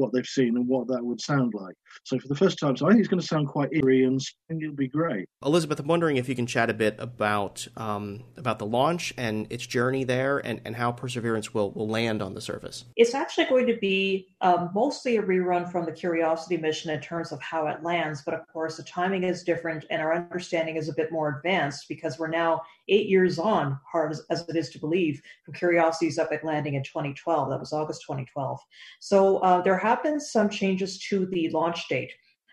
what 0.00 0.12
they've 0.12 0.26
seen 0.26 0.56
and 0.56 0.66
what 0.66 0.88
that 0.88 1.04
would 1.04 1.20
sound 1.20 1.52
like. 1.54 1.74
So 2.04 2.18
for 2.18 2.28
the 2.28 2.34
first 2.34 2.58
time, 2.58 2.76
so 2.76 2.86
I 2.86 2.90
think 2.90 3.00
it's 3.00 3.08
going 3.08 3.20
to 3.20 3.26
sound 3.26 3.48
quite 3.48 3.70
eerie 3.72 4.04
and 4.04 4.20
I 4.20 4.52
think 4.52 4.62
it'll 4.62 4.74
be 4.74 4.88
great. 4.88 5.28
Elizabeth, 5.44 5.78
I'm 5.78 5.86
wondering 5.86 6.16
if 6.16 6.28
you 6.28 6.34
can 6.34 6.46
chat 6.46 6.70
a 6.70 6.74
bit 6.74 6.96
about 6.98 7.66
um, 7.76 8.24
about 8.36 8.58
the 8.58 8.66
launch 8.66 9.12
and 9.16 9.46
its 9.50 9.66
journey 9.66 10.04
there, 10.04 10.38
and, 10.38 10.60
and 10.64 10.74
how 10.76 10.92
Perseverance 10.92 11.52
will 11.54 11.70
will 11.72 11.88
land 11.88 12.22
on 12.22 12.34
the 12.34 12.40
surface. 12.40 12.84
It's 12.96 13.14
actually 13.14 13.46
going 13.46 13.66
to 13.66 13.76
be 13.76 14.28
um, 14.40 14.70
mostly 14.74 15.18
a 15.18 15.22
rerun 15.22 15.70
from 15.70 15.84
the 15.84 15.92
Curiosity 15.92 16.56
mission 16.56 16.90
in 16.90 17.00
terms 17.00 17.32
of 17.32 17.40
how 17.42 17.66
it 17.66 17.82
lands, 17.82 18.22
but 18.24 18.34
of 18.34 18.40
course 18.52 18.76
the 18.76 18.82
timing 18.82 19.24
is 19.24 19.42
different 19.42 19.84
and 19.90 20.00
our 20.00 20.14
understanding 20.14 20.76
is 20.76 20.88
a 20.88 20.94
bit 20.94 21.12
more 21.12 21.36
advanced 21.36 21.86
because 21.88 22.18
we're 22.18 22.28
now 22.28 22.62
eight 22.90 23.08
years 23.08 23.38
on, 23.38 23.78
hard 23.90 24.12
as, 24.12 24.22
as 24.30 24.48
it 24.48 24.56
is 24.56 24.70
to 24.70 24.78
believe, 24.78 25.20
from 25.44 25.54
Curiosity's 25.54 26.18
epic 26.18 26.42
landing 26.44 26.74
in 26.74 26.82
2012. 26.82 27.50
That 27.50 27.60
was 27.60 27.72
August 27.72 28.02
2012. 28.02 28.58
So 29.00 29.38
uh, 29.38 29.62
there 29.62 29.78
have 29.78 30.02
been 30.02 30.20
some 30.20 30.50
changes 30.50 30.98
to 31.08 31.26
the 31.26 31.48
launch 31.50 31.88
date. 31.88 32.12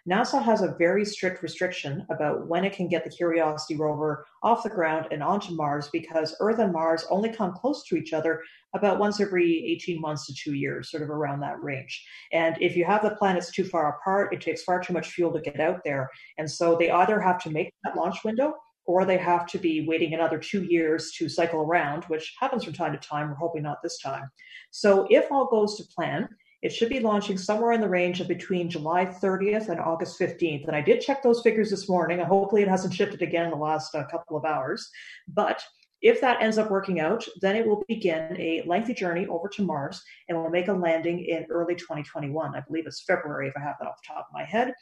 NASA 0.09 0.41
has 0.41 0.61
a 0.61 0.73
very 0.79 1.03
strict 1.03 1.43
restriction 1.43 2.05
about 2.09 2.47
when 2.47 2.63
it 2.63 2.71
can 2.71 2.87
get 2.87 3.03
the 3.03 3.09
Curiosity 3.09 3.75
rover 3.75 4.25
off 4.41 4.63
the 4.63 4.69
ground 4.69 5.07
and 5.11 5.21
onto 5.21 5.53
Mars 5.53 5.89
because 5.91 6.33
Earth 6.39 6.59
and 6.59 6.71
Mars 6.71 7.05
only 7.09 7.29
come 7.29 7.53
close 7.53 7.83
to 7.85 7.97
each 7.97 8.13
other 8.13 8.41
about 8.73 8.99
once 8.99 9.19
every 9.19 9.65
18 9.65 9.99
months 9.99 10.25
to 10.27 10.33
two 10.33 10.53
years, 10.53 10.91
sort 10.91 11.03
of 11.03 11.09
around 11.09 11.41
that 11.41 11.61
range. 11.61 12.05
And 12.31 12.55
if 12.61 12.77
you 12.77 12.85
have 12.85 13.01
the 13.01 13.15
planets 13.15 13.51
too 13.51 13.65
far 13.65 13.97
apart, 13.97 14.33
it 14.33 14.39
takes 14.39 14.63
far 14.63 14.79
too 14.79 14.93
much 14.93 15.09
fuel 15.09 15.33
to 15.33 15.41
get 15.41 15.59
out 15.59 15.81
there. 15.83 16.09
And 16.37 16.49
so 16.49 16.77
they 16.77 16.89
either 16.89 17.19
have 17.19 17.41
to 17.43 17.49
make 17.49 17.73
that 17.83 17.97
launch 17.97 18.23
window 18.23 18.53
or 18.87 19.05
they 19.05 19.17
have 19.17 19.45
to 19.47 19.57
be 19.59 19.85
waiting 19.87 20.13
another 20.13 20.39
two 20.39 20.63
years 20.63 21.11
to 21.11 21.29
cycle 21.29 21.59
around, 21.61 22.05
which 22.05 22.33
happens 22.39 22.63
from 22.63 22.73
time 22.73 22.93
to 22.93 23.07
time. 23.07 23.29
We're 23.29 23.35
hoping 23.35 23.63
not 23.63 23.83
this 23.83 23.99
time. 23.99 24.31
So 24.71 25.05
if 25.09 25.31
all 25.31 25.47
goes 25.47 25.77
to 25.77 25.83
plan, 25.95 26.29
It 26.61 26.73
should 26.73 26.89
be 26.89 26.99
launching 26.99 27.37
somewhere 27.37 27.71
in 27.73 27.81
the 27.81 27.89
range 27.89 28.19
of 28.19 28.27
between 28.27 28.69
July 28.69 29.05
30th 29.05 29.69
and 29.69 29.79
August 29.79 30.19
15th. 30.19 30.65
And 30.65 30.75
I 30.75 30.81
did 30.81 31.01
check 31.01 31.21
those 31.21 31.41
figures 31.41 31.69
this 31.69 31.87
morning. 31.87 32.19
Hopefully, 32.19 32.63
it 32.63 32.67
hasn't 32.67 32.93
shifted 32.93 33.21
again 33.21 33.45
in 33.45 33.51
the 33.51 33.57
last 33.57 33.93
uh, 33.93 34.05
couple 34.07 34.35
of 34.35 34.43
hours. 34.43 34.89
But 35.27 35.63
if 36.01 36.21
that 36.21 36.41
ends 36.41 36.57
up 36.57 36.69
working 36.69 36.99
out, 36.99 37.25
then 37.41 37.55
it 37.55 37.65
will 37.65 37.83
begin 37.87 38.35
a 38.39 38.63
lengthy 38.65 38.93
journey 38.93 39.27
over 39.27 39.47
to 39.49 39.63
Mars 39.63 40.03
and 40.29 40.37
will 40.37 40.49
make 40.49 40.67
a 40.67 40.73
landing 40.73 41.25
in 41.25 41.45
early 41.49 41.75
2021. 41.75 42.55
I 42.55 42.61
believe 42.61 42.85
it's 42.87 43.03
February, 43.03 43.47
if 43.47 43.53
I 43.57 43.61
have 43.61 43.75
that 43.79 43.87
off 43.87 44.01
the 44.01 44.13
top 44.13 44.27
of 44.27 44.33
my 44.33 44.43
head. 44.43 44.73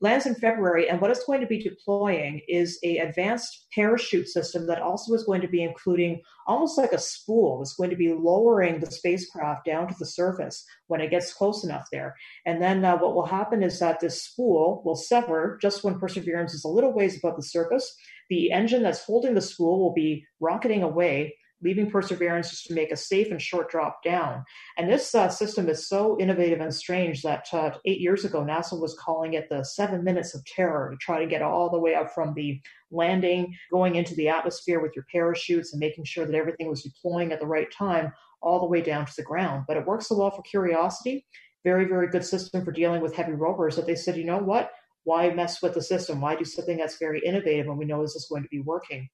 Lands 0.00 0.26
in 0.26 0.34
February, 0.34 0.88
and 0.88 1.00
what 1.00 1.10
it's 1.10 1.24
going 1.24 1.40
to 1.40 1.46
be 1.46 1.62
deploying 1.62 2.40
is 2.48 2.78
a 2.82 2.98
advanced 2.98 3.66
parachute 3.74 4.28
system 4.28 4.66
that 4.66 4.82
also 4.82 5.14
is 5.14 5.24
going 5.24 5.40
to 5.40 5.48
be 5.48 5.62
including 5.62 6.20
almost 6.46 6.76
like 6.76 6.92
a 6.92 6.98
spool. 6.98 7.62
It's 7.62 7.74
going 7.74 7.90
to 7.90 7.96
be 7.96 8.12
lowering 8.12 8.80
the 8.80 8.90
spacecraft 8.90 9.64
down 9.64 9.88
to 9.88 9.94
the 9.98 10.06
surface 10.06 10.64
when 10.88 11.00
it 11.00 11.10
gets 11.10 11.32
close 11.32 11.64
enough 11.64 11.86
there. 11.90 12.14
And 12.44 12.60
then 12.60 12.84
uh, 12.84 12.98
what 12.98 13.14
will 13.14 13.26
happen 13.26 13.62
is 13.62 13.78
that 13.78 14.00
this 14.00 14.24
spool 14.24 14.82
will 14.84 14.96
sever 14.96 15.58
just 15.62 15.84
when 15.84 15.98
Perseverance 15.98 16.52
is 16.52 16.64
a 16.64 16.68
little 16.68 16.92
ways 16.92 17.16
above 17.16 17.36
the 17.36 17.42
surface 17.42 17.96
the 18.30 18.52
engine 18.52 18.82
that's 18.82 19.04
holding 19.04 19.34
the 19.34 19.40
spool 19.40 19.78
will 19.78 19.92
be 19.92 20.26
rocketing 20.40 20.82
away, 20.82 21.36
leaving 21.62 21.90
Perseverance 21.90 22.50
just 22.50 22.66
to 22.66 22.74
make 22.74 22.90
a 22.90 22.96
safe 22.96 23.30
and 23.30 23.40
short 23.40 23.70
drop 23.70 24.02
down. 24.02 24.44
And 24.76 24.90
this 24.90 25.14
uh, 25.14 25.28
system 25.28 25.68
is 25.68 25.88
so 25.88 26.18
innovative 26.20 26.60
and 26.60 26.74
strange 26.74 27.22
that 27.22 27.46
uh, 27.52 27.70
eight 27.84 28.00
years 28.00 28.24
ago, 28.24 28.42
NASA 28.42 28.78
was 28.78 28.98
calling 28.98 29.34
it 29.34 29.48
the 29.48 29.64
seven 29.64 30.04
minutes 30.04 30.34
of 30.34 30.44
terror 30.44 30.90
to 30.90 30.96
try 30.98 31.20
to 31.20 31.26
get 31.26 31.42
all 31.42 31.70
the 31.70 31.78
way 31.78 31.94
up 31.94 32.12
from 32.14 32.34
the 32.34 32.60
landing, 32.90 33.54
going 33.70 33.96
into 33.96 34.14
the 34.14 34.28
atmosphere 34.28 34.80
with 34.80 34.92
your 34.94 35.06
parachutes 35.10 35.72
and 35.72 35.80
making 35.80 36.04
sure 36.04 36.26
that 36.26 36.36
everything 36.36 36.68
was 36.68 36.82
deploying 36.82 37.32
at 37.32 37.40
the 37.40 37.46
right 37.46 37.70
time, 37.72 38.12
all 38.42 38.60
the 38.60 38.66
way 38.66 38.82
down 38.82 39.06
to 39.06 39.12
the 39.16 39.22
ground. 39.22 39.64
But 39.66 39.76
it 39.76 39.86
works 39.86 40.08
so 40.08 40.18
well 40.18 40.30
for 40.30 40.42
Curiosity. 40.42 41.26
Very, 41.64 41.86
very 41.86 42.08
good 42.08 42.24
system 42.24 42.62
for 42.62 42.72
dealing 42.72 43.00
with 43.00 43.14
heavy 43.14 43.32
rovers 43.32 43.76
that 43.76 43.86
they 43.86 43.94
said, 43.94 44.16
you 44.16 44.24
know 44.24 44.38
what? 44.38 44.70
why 45.04 45.30
mess 45.30 45.62
with 45.62 45.74
the 45.74 45.82
system? 45.82 46.20
Why 46.20 46.34
do 46.34 46.44
something 46.44 46.78
that's 46.78 46.98
very 46.98 47.20
innovative 47.24 47.66
when 47.66 47.76
we 47.76 47.84
know 47.84 48.02
this 48.02 48.16
is 48.16 48.26
going 48.28 48.42
to 48.42 48.48
be 48.48 48.60
working? 48.60 49.08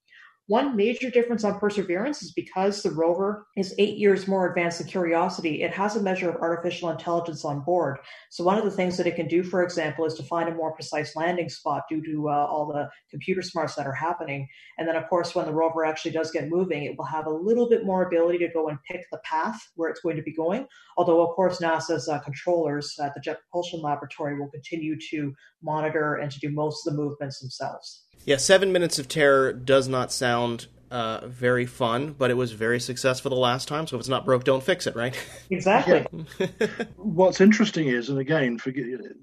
One 0.46 0.74
major 0.74 1.10
difference 1.10 1.44
on 1.44 1.60
Perseverance 1.60 2.22
is 2.22 2.32
because 2.32 2.82
the 2.82 2.90
rover 2.90 3.46
is 3.56 3.72
eight 3.78 3.98
years 3.98 4.26
more 4.26 4.48
advanced 4.48 4.78
than 4.78 4.88
Curiosity, 4.88 5.62
it 5.62 5.72
has 5.72 5.94
a 5.94 6.02
measure 6.02 6.28
of 6.28 6.42
artificial 6.42 6.90
intelligence 6.90 7.44
on 7.44 7.60
board. 7.60 7.98
So, 8.30 8.42
one 8.42 8.58
of 8.58 8.64
the 8.64 8.70
things 8.70 8.96
that 8.96 9.06
it 9.06 9.14
can 9.14 9.28
do, 9.28 9.44
for 9.44 9.62
example, 9.62 10.04
is 10.06 10.14
to 10.14 10.24
find 10.24 10.48
a 10.48 10.54
more 10.54 10.72
precise 10.72 11.14
landing 11.14 11.48
spot 11.48 11.84
due 11.88 12.02
to 12.02 12.28
uh, 12.30 12.32
all 12.32 12.66
the 12.66 12.88
computer 13.10 13.42
smarts 13.42 13.76
that 13.76 13.86
are 13.86 13.92
happening. 13.92 14.48
And 14.76 14.88
then, 14.88 14.96
of 14.96 15.08
course, 15.08 15.36
when 15.36 15.46
the 15.46 15.52
rover 15.52 15.84
actually 15.84 16.10
does 16.10 16.32
get 16.32 16.48
moving, 16.48 16.82
it 16.82 16.98
will 16.98 17.04
have 17.04 17.26
a 17.26 17.30
little 17.30 17.68
bit 17.68 17.86
more 17.86 18.04
ability 18.04 18.38
to 18.38 18.48
go 18.48 18.68
and 18.68 18.78
pick 18.90 19.06
the 19.12 19.20
path 19.22 19.60
where 19.76 19.88
it's 19.88 20.00
going 20.00 20.16
to 20.16 20.22
be 20.22 20.34
going. 20.34 20.66
Although, 20.96 21.22
of 21.22 21.36
course, 21.36 21.60
NASA's 21.60 22.08
uh, 22.08 22.18
controllers 22.18 22.98
at 23.00 23.14
the 23.14 23.20
Jet 23.20 23.38
Propulsion 23.42 23.82
Laboratory 23.82 24.36
will 24.40 24.50
continue 24.50 24.96
to 25.10 25.32
monitor 25.62 26.16
and 26.16 26.32
to 26.32 26.40
do 26.40 26.50
most 26.50 26.86
of 26.86 26.92
the 26.92 27.00
movements 27.00 27.38
themselves. 27.38 28.06
Yeah, 28.24 28.36
Seven 28.36 28.72
Minutes 28.72 28.98
of 28.98 29.08
Terror 29.08 29.52
does 29.52 29.88
not 29.88 30.12
sound 30.12 30.66
uh, 30.90 31.26
very 31.26 31.66
fun, 31.66 32.14
but 32.18 32.30
it 32.30 32.34
was 32.34 32.52
very 32.52 32.80
successful 32.80 33.30
the 33.30 33.36
last 33.36 33.68
time. 33.68 33.86
So 33.86 33.96
if 33.96 34.00
it's 34.00 34.08
not 34.08 34.24
broke, 34.24 34.44
don't 34.44 34.62
fix 34.62 34.86
it, 34.86 34.96
right? 34.96 35.16
Exactly. 35.50 36.06
What's 36.96 37.40
interesting 37.40 37.88
is, 37.88 38.08
and 38.08 38.18
again, 38.18 38.58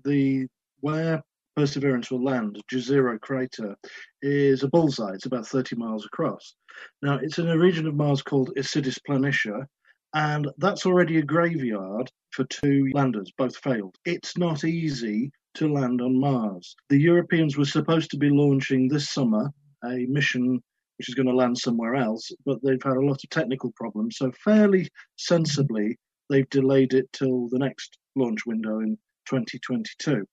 the 0.03 0.47
where 0.81 1.23
Perseverance 1.55 2.11
will 2.11 2.23
land, 2.23 2.61
Jezero 2.71 3.19
crater, 3.19 3.75
is 4.21 4.63
a 4.63 4.67
bullseye. 4.67 5.13
It's 5.13 5.25
about 5.25 5.47
30 5.47 5.75
miles 5.75 6.05
across. 6.05 6.55
Now, 7.01 7.17
it's 7.17 7.39
in 7.39 7.49
a 7.49 7.57
region 7.57 7.87
of 7.87 7.95
Mars 7.95 8.21
called 8.21 8.51
Isidis 8.57 8.99
Planitia, 9.07 9.65
and 10.13 10.47
that's 10.57 10.85
already 10.85 11.17
a 11.17 11.23
graveyard 11.23 12.11
for 12.31 12.43
two 12.45 12.89
landers, 12.93 13.31
both 13.37 13.57
failed. 13.57 13.95
It's 14.05 14.37
not 14.37 14.63
easy 14.63 15.31
to 15.57 15.71
land 15.71 16.01
on 16.01 16.19
Mars. 16.19 16.75
The 16.89 16.99
Europeans 16.99 17.57
were 17.57 17.65
supposed 17.65 18.11
to 18.11 18.17
be 18.17 18.29
launching 18.29 18.87
this 18.87 19.09
summer 19.09 19.51
a 19.83 20.05
mission 20.07 20.61
which 20.97 21.09
is 21.09 21.15
going 21.15 21.27
to 21.27 21.35
land 21.35 21.57
somewhere 21.57 21.95
else, 21.95 22.31
but 22.45 22.57
they've 22.63 22.81
had 22.83 22.97
a 22.97 23.05
lot 23.05 23.23
of 23.23 23.29
technical 23.29 23.71
problems. 23.75 24.17
So, 24.17 24.31
fairly 24.43 24.89
sensibly, 25.15 25.97
they've 26.29 26.49
delayed 26.49 26.93
it 26.93 27.11
till 27.13 27.47
the 27.49 27.59
next 27.59 27.97
launch 28.15 28.45
window 28.45 28.79
in 28.79 28.97
2022. 29.27 30.25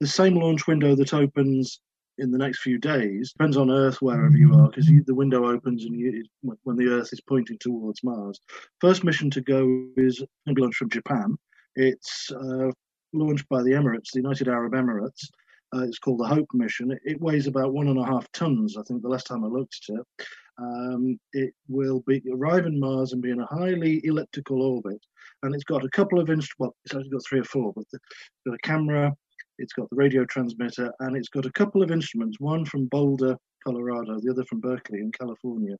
The 0.00 0.06
same 0.06 0.34
launch 0.34 0.66
window 0.66 0.94
that 0.96 1.14
opens 1.14 1.80
in 2.18 2.30
the 2.30 2.38
next 2.38 2.60
few 2.60 2.78
days 2.78 3.32
depends 3.32 3.56
on 3.56 3.70
Earth 3.70 4.02
wherever 4.02 4.36
you 4.36 4.54
are, 4.54 4.68
because 4.68 4.86
the 4.86 5.14
window 5.14 5.50
opens 5.50 5.84
and 5.84 5.98
you, 5.98 6.22
when 6.42 6.76
the 6.76 6.88
Earth 6.88 7.12
is 7.12 7.20
pointing 7.22 7.56
towards 7.58 8.04
Mars. 8.04 8.38
First 8.80 9.04
mission 9.04 9.30
to 9.30 9.40
go 9.40 9.62
is 9.96 10.18
going 10.18 10.28
to 10.48 10.54
be 10.54 10.60
launched 10.62 10.76
from 10.76 10.90
Japan. 10.90 11.36
It's 11.76 12.30
uh, 12.30 12.70
launched 13.12 13.48
by 13.48 13.62
the 13.62 13.70
Emirates, 13.70 14.12
the 14.12 14.20
United 14.20 14.48
Arab 14.48 14.72
Emirates. 14.72 15.28
Uh, 15.74 15.82
it's 15.82 15.98
called 15.98 16.18
the 16.18 16.26
Hope 16.26 16.48
Mission. 16.52 16.96
It, 17.04 17.20
weighs 17.20 17.46
about 17.46 17.72
one 17.72 17.88
and 17.88 17.98
a 17.98 18.04
half 18.04 18.30
tons, 18.32 18.76
I 18.76 18.82
think, 18.82 19.02
the 19.02 19.08
last 19.08 19.26
time 19.26 19.44
I 19.44 19.48
looked 19.48 19.78
at 19.88 19.96
it. 19.96 20.26
Um, 20.58 21.18
it 21.32 21.54
will 21.68 22.02
be 22.06 22.22
arrive 22.32 22.66
in 22.66 22.78
Mars 22.78 23.12
and 23.12 23.22
be 23.22 23.30
in 23.30 23.40
a 23.40 23.46
highly 23.46 24.04
elliptical 24.04 24.62
orbit, 24.62 25.00
and 25.42 25.54
it's 25.54 25.64
got 25.64 25.84
a 25.84 25.90
couple 25.90 26.18
of 26.18 26.28
instruments. 26.28 26.54
Well, 26.58 26.76
it's 26.84 26.94
actually 26.94 27.10
got 27.10 27.22
three 27.26 27.40
or 27.40 27.44
four, 27.44 27.72
but 27.74 27.84
the, 27.92 27.98
it's 27.98 28.42
got 28.46 28.54
a 28.54 28.58
camera, 28.58 29.14
it's 29.58 29.72
got 29.72 29.88
the 29.90 29.96
radio 29.96 30.24
transmitter, 30.24 30.92
and 31.00 31.16
it's 31.16 31.28
got 31.28 31.46
a 31.46 31.52
couple 31.52 31.82
of 31.82 31.90
instruments. 31.90 32.38
One 32.40 32.64
from 32.64 32.86
Boulder, 32.86 33.36
Colorado, 33.64 34.18
the 34.20 34.30
other 34.30 34.44
from 34.44 34.60
Berkeley 34.60 34.98
in 34.98 35.12
California, 35.12 35.76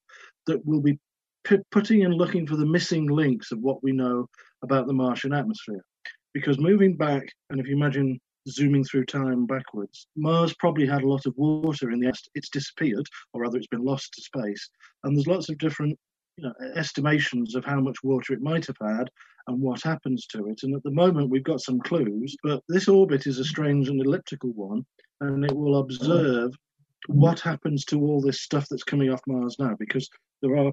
that 0.46 0.64
will 0.64 0.80
be 0.80 0.98
p- 1.44 1.58
putting 1.72 2.04
and 2.04 2.14
looking 2.14 2.46
for 2.46 2.56
the 2.56 2.64
missing 2.64 3.06
links 3.06 3.52
of 3.52 3.58
what 3.58 3.82
we 3.82 3.92
know 3.92 4.28
about 4.62 4.86
the 4.86 4.94
Martian 4.94 5.34
atmosphere 5.34 5.82
because 6.32 6.58
moving 6.58 6.96
back, 6.96 7.26
and 7.50 7.60
if 7.60 7.66
you 7.66 7.76
imagine 7.76 8.20
zooming 8.48 8.84
through 8.84 9.04
time 9.04 9.46
backwards, 9.46 10.06
Mars 10.16 10.54
probably 10.54 10.86
had 10.86 11.02
a 11.02 11.08
lot 11.08 11.26
of 11.26 11.34
water 11.36 11.90
in 11.90 12.00
the 12.00 12.06
past. 12.06 12.30
it's 12.34 12.48
disappeared, 12.48 13.06
or 13.32 13.42
rather, 13.42 13.58
it's 13.58 13.66
been 13.66 13.84
lost 13.84 14.14
to 14.14 14.22
space, 14.22 14.70
and 15.04 15.16
there's 15.16 15.26
lots 15.26 15.48
of 15.48 15.58
different 15.58 15.98
you 16.36 16.44
know, 16.44 16.54
estimations 16.74 17.54
of 17.54 17.64
how 17.64 17.80
much 17.80 17.96
water 18.02 18.32
it 18.32 18.42
might 18.42 18.66
have 18.66 18.76
had 18.80 19.10
and 19.46 19.60
what 19.60 19.82
happens 19.82 20.26
to 20.26 20.46
it. 20.46 20.60
And 20.62 20.74
at 20.74 20.82
the 20.82 20.90
moment, 20.90 21.30
we've 21.30 21.44
got 21.44 21.60
some 21.60 21.80
clues, 21.80 22.36
but 22.42 22.62
this 22.68 22.88
orbit 22.88 23.26
is 23.26 23.38
a 23.38 23.44
strange 23.44 23.88
and 23.88 24.00
elliptical 24.00 24.52
one, 24.52 24.84
and 25.20 25.44
it 25.44 25.56
will 25.56 25.80
observe 25.80 26.54
what 27.06 27.40
happens 27.40 27.84
to 27.86 28.00
all 28.00 28.20
this 28.20 28.42
stuff 28.42 28.66
that's 28.70 28.84
coming 28.84 29.10
off 29.10 29.20
Mars 29.26 29.56
now, 29.58 29.74
because 29.78 30.08
there 30.42 30.56
are 30.56 30.72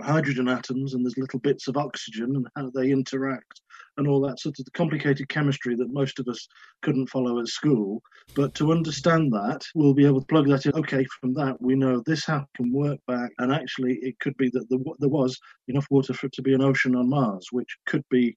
hydrogen 0.00 0.48
atoms 0.48 0.94
and 0.94 1.04
there's 1.04 1.16
little 1.16 1.38
bits 1.40 1.68
of 1.68 1.76
oxygen 1.76 2.36
and 2.36 2.46
how 2.56 2.70
they 2.74 2.90
interact 2.90 3.62
and 3.96 4.06
all 4.06 4.20
that 4.20 4.40
sort 4.40 4.58
of 4.58 4.66
complicated 4.72 5.28
chemistry 5.28 5.74
that 5.76 5.92
most 5.92 6.18
of 6.18 6.28
us 6.28 6.46
couldn't 6.82 7.08
follow 7.08 7.40
at 7.40 7.48
school. 7.48 8.02
But 8.34 8.54
to 8.56 8.72
understand 8.72 9.32
that, 9.32 9.62
we'll 9.74 9.94
be 9.94 10.06
able 10.06 10.20
to 10.20 10.26
plug 10.26 10.48
that 10.48 10.66
in. 10.66 10.72
Okay, 10.74 11.04
from 11.20 11.34
that, 11.34 11.60
we 11.60 11.74
know 11.74 12.02
this 12.04 12.24
how 12.24 12.44
can 12.56 12.72
work 12.72 12.98
back, 13.06 13.30
and 13.38 13.52
actually, 13.52 13.98
it 14.02 14.18
could 14.20 14.36
be 14.36 14.50
that 14.50 14.68
there 14.68 15.08
was 15.08 15.38
enough 15.68 15.86
water 15.90 16.12
for 16.12 16.26
it 16.26 16.32
to 16.34 16.42
be 16.42 16.54
an 16.54 16.62
ocean 16.62 16.94
on 16.96 17.08
Mars, 17.08 17.48
which 17.52 17.76
could 17.86 18.04
be, 18.10 18.36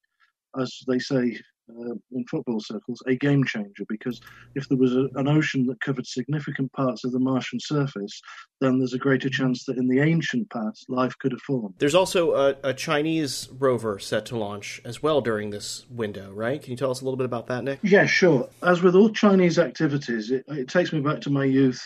as 0.60 0.74
they 0.88 1.00
say 1.00 1.38
uh, 1.70 1.94
in 2.12 2.26
football 2.30 2.60
circles 2.60 3.02
a 3.08 3.16
game 3.16 3.44
changer 3.44 3.84
because 3.88 4.22
if 4.56 4.68
there 4.70 4.78
was 4.78 4.96
a, 4.96 5.08
an 5.16 5.28
ocean 5.28 5.66
that 5.68 5.80
covered 5.82 6.06
significant 6.06 6.72
parts 6.74 7.04
of 7.04 7.12
the 7.12 7.20
Martian 7.20 7.60
surface, 7.60 8.22
then 8.62 8.80
there's 8.80 8.94
a 8.94 8.98
greater 8.98 9.30
chance 9.30 9.66
that 9.66 9.78
in 9.78 9.88
the 9.88 10.00
ancient 10.00 10.50
past 10.50 10.86
life 10.90 11.18
could 11.20 11.32
have 11.32 11.42
formed. 11.42 11.76
There's 11.78 11.96
also 11.96 12.34
a, 12.34 12.56
a 12.64 12.74
Chinese 12.74 13.50
rover 13.52 14.00
set 14.00 14.26
to 14.28 14.38
launch 14.38 14.82
as 14.84 15.02
well 15.04 15.22
during 15.22 15.50
this 15.50 15.86
window, 15.90 16.32
right? 16.32 16.62
Can 16.62 16.72
you 16.72 16.78
tell 16.78 16.92
us 16.92 17.02
a 17.02 17.06
little 17.06 17.18
bit 17.18 17.26
about 17.26 17.48
that, 17.48 17.64
Nick? 17.64 17.80
Yeah, 17.84 18.06
sure. 18.06 18.50
As 18.64 18.82
with 18.82 18.96
all 18.96 19.10
Chinese 19.10 19.60
activities, 19.60 20.32
it, 20.32 20.44
it 20.48 20.68
takes 20.68 20.94
me 20.94 21.00
back 21.00 21.22
to 21.22 21.30
my 21.30 21.46
youth 21.46 21.82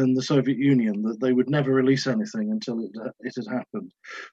and 0.00 0.16
the 0.16 0.22
Soviet 0.22 0.58
Union 0.58 1.02
that 1.02 1.20
they 1.20 1.32
would 1.32 1.50
never 1.50 1.72
release 1.72 2.06
anything 2.06 2.50
until 2.50 2.80
it, 2.80 2.90
it 3.20 3.32
had 3.36 3.52
happened. 3.52 3.92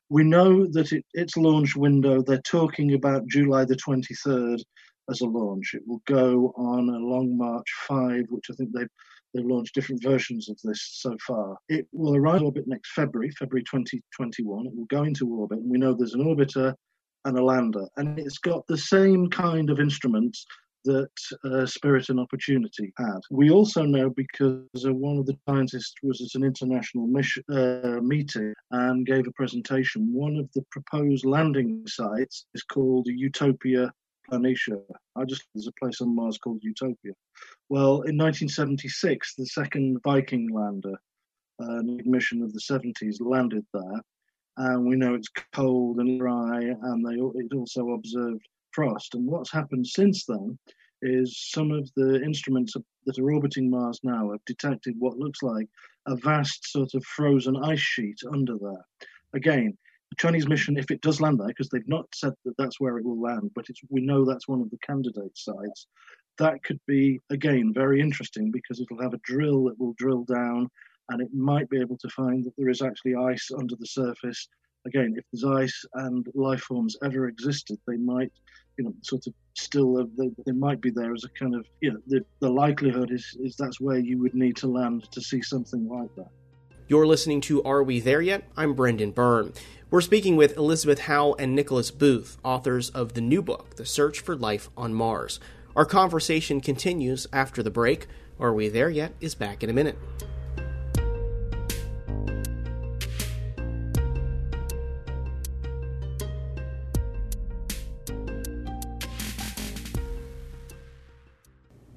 We 0.10 0.24
know 0.24 0.66
that 0.72 0.92
it, 0.92 1.06
its 1.14 1.38
launch 1.38 1.76
window, 1.76 2.22
they're 2.22 2.42
talking 2.42 2.94
about 2.94 3.28
July 3.28 3.66
the 3.66 3.76
23rd 3.76 4.62
as 5.10 5.22
a 5.22 5.26
launch. 5.26 5.74
It 5.74 5.84
will 5.86 6.02
go 6.06 6.54
on 6.56 6.90
a 6.90 6.98
Long 6.98 7.38
March 7.38 7.68
5, 7.88 8.26
which 8.30 8.46
I 8.52 8.56
think 8.56 8.72
they've, 8.74 8.88
they've 9.34 9.46
launched 9.46 9.76
different 9.76 10.04
versions 10.04 10.50
of 10.50 10.58
this 10.64 11.00
so 11.02 11.16
far. 11.26 11.58
It 11.70 11.88
will 11.92 12.16
arrive 12.16 12.42
in 12.42 12.46
orbit 12.46 12.68
next 12.68 12.92
February, 12.94 13.32
February 13.32 13.64
2021. 13.64 14.68
It 14.68 14.76
will 14.76 14.86
go 14.86 15.04
into 15.04 15.28
orbit, 15.28 15.60
and 15.60 15.70
we 15.70 15.78
know 15.78 15.94
there's 15.94 16.14
an 16.14 16.24
orbiter 16.24 16.74
and 17.26 17.38
a 17.38 17.44
lander. 17.44 17.88
And 17.98 18.20
it's 18.20 18.38
got 18.38 18.66
the 18.68 18.78
same 18.78 19.30
kind 19.30 19.70
of 19.70 19.80
instruments 19.80 20.46
that 20.86 21.10
uh, 21.46 21.66
Spirit 21.66 22.10
and 22.10 22.20
Opportunity 22.20 22.94
had. 22.98 23.20
We 23.32 23.50
also 23.50 23.84
know 23.84 24.10
because 24.10 24.86
uh, 24.86 24.94
one 24.94 25.18
of 25.18 25.26
the 25.26 25.38
scientists 25.48 25.96
was 26.04 26.22
at 26.22 26.40
an 26.40 26.46
international 26.46 27.08
mission, 27.08 27.44
uh, 27.52 28.00
meeting 28.02 28.54
and 28.72 29.06
gave 29.06 29.28
a 29.28 29.32
presentation. 29.32 30.14
One 30.14 30.38
of 30.38 30.50
the 30.54 30.64
proposed 30.72 31.26
landing 31.26 31.84
sites 31.88 32.46
is 32.54 32.64
called 32.64 33.08
Utopia 33.08 33.92
Planitia. 34.30 34.82
I 35.16 35.26
just 35.26 35.44
there's 35.54 35.68
a 35.68 35.72
place 35.80 36.02
on 36.02 36.16
Mars 36.16 36.38
called 36.38 36.60
Utopia. 36.64 37.14
Well, 37.70 38.02
in 38.02 38.18
1976, 38.18 39.36
the 39.36 39.46
second 39.46 39.98
Viking 40.04 40.50
lander, 40.54 40.96
uh, 41.62 41.82
mission 42.06 42.42
of 42.42 42.54
the 42.54 42.60
70s, 42.60 43.18
landed 43.20 43.66
there, 43.74 44.02
and 44.58 44.86
we 44.86 44.96
know 44.96 45.16
it's 45.16 45.30
cold 45.54 46.00
and 46.00 46.20
dry, 46.20 46.60
and 46.62 47.06
they 47.06 47.16
it 47.16 47.54
also 47.56 47.92
observed 47.92 48.48
And 48.78 49.28
what's 49.28 49.52
happened 49.52 49.88
since 49.88 50.26
then 50.26 50.58
is 51.02 51.50
some 51.52 51.72
of 51.72 51.90
the 51.96 52.22
instruments 52.24 52.74
that 53.06 53.20
are 53.20 53.32
orbiting 53.32 53.70
Mars 53.70 54.00
now 54.04 54.32
have 54.32 54.44
detected 54.46 54.96
what 54.98 55.18
looks 55.18 55.44
like 55.44 55.68
a 56.08 56.16
vast 56.16 56.72
sort 56.72 56.94
of 56.94 57.04
frozen 57.04 57.58
ice 57.58 57.80
sheet 57.80 58.20
under 58.32 58.58
there. 58.58 58.86
Again, 59.34 59.78
the 60.10 60.16
Chinese 60.18 60.48
mission, 60.48 60.78
if 60.78 60.92
it 60.92 61.02
does 61.02 61.20
land 61.20 61.40
there, 61.40 61.48
because 61.48 61.70
they've 61.70 61.88
not 61.88 62.06
said 62.14 62.34
that 62.46 62.56
that's 62.58 62.80
where 62.80 62.98
it 62.98 63.06
will 63.06 63.22
land, 63.22 63.52
but 63.56 63.66
we 63.90 64.02
know 64.02 64.26
that's 64.26 64.48
one 64.48 64.62
of 64.62 64.70
the 64.70 64.78
candidate 64.86 65.38
sites, 65.38 65.88
that 66.38 66.64
could 66.64 66.80
be, 66.88 67.20
again, 67.30 67.74
very 67.74 68.00
interesting 68.00 68.52
because 68.52 68.80
it'll 68.80 69.02
have 69.02 69.14
a 69.14 69.20
drill 69.24 69.66
that 69.66 69.80
will 69.80 69.94
drill 69.98 70.24
down 70.24 70.70
and 71.10 71.22
it 71.22 71.34
might 71.34 71.70
be 71.70 71.80
able 71.80 71.98
to 71.98 72.10
find 72.10 72.44
that 72.44 72.54
there 72.58 72.70
is 72.70 72.82
actually 72.82 73.16
ice 73.16 73.50
under 73.58 73.76
the 73.76 73.86
surface. 73.86 74.48
Again, 74.86 75.16
if 75.18 75.26
there's 75.32 75.44
ice 75.44 75.86
and 75.96 76.26
life 76.34 76.62
forms 76.62 76.96
ever 77.04 77.28
existed, 77.28 77.78
they 77.88 77.98
might, 77.98 78.32
you 78.78 78.86
know, 78.86 78.94
sort 79.02 79.28
of 79.28 79.34
still, 79.56 79.98
uh, 79.98 80.06
they, 80.18 80.32
they 80.46 80.52
might 80.52 80.82
be 80.82 80.90
there 80.90 81.14
as 81.14 81.24
a 81.24 81.30
kind 81.30 81.56
of, 81.56 81.66
you 81.82 81.92
know, 81.92 82.00
the, 82.08 82.26
the 82.40 82.50
likelihood 82.50 83.12
is, 83.12 83.38
is 83.42 83.56
that's 83.56 83.80
where 83.80 83.98
you 83.98 84.20
would 84.20 84.34
need 84.34 84.56
to 84.58 84.68
land 84.68 85.10
to 85.12 85.22
see 85.22 85.42
something 85.42 85.88
like 85.88 86.14
that. 86.16 86.30
You're 86.88 87.08
listening 87.08 87.42
to 87.42 87.64
Are 87.64 87.82
We 87.82 88.00
There 88.00 88.22
Yet? 88.22 88.44
I'm 88.58 88.74
Brendan 88.74 89.12
Byrne. 89.12 89.54
We're 89.90 90.02
speaking 90.02 90.36
with 90.36 90.58
Elizabeth 90.58 91.00
Howell 91.02 91.36
and 91.38 91.56
Nicholas 91.56 91.92
Booth, 91.92 92.38
authors 92.44 92.90
of 92.90 93.14
the 93.14 93.22
new 93.22 93.42
book, 93.42 93.76
The 93.76 93.86
Search 93.86 94.20
for 94.20 94.36
Life 94.36 94.70
on 94.76 94.94
Mars. 94.94 95.40
Our 95.76 95.86
conversation 95.86 96.62
continues 96.62 97.26
after 97.32 97.64
the 97.64 97.72
break. 97.72 98.08
Are 98.40 98.54
We 98.54 98.70
There 98.70 98.90
Yet? 98.90 99.14
is 99.22 99.36
back 99.36 99.64
in 99.64 99.70
a 99.70 99.74
minute. 99.74 99.98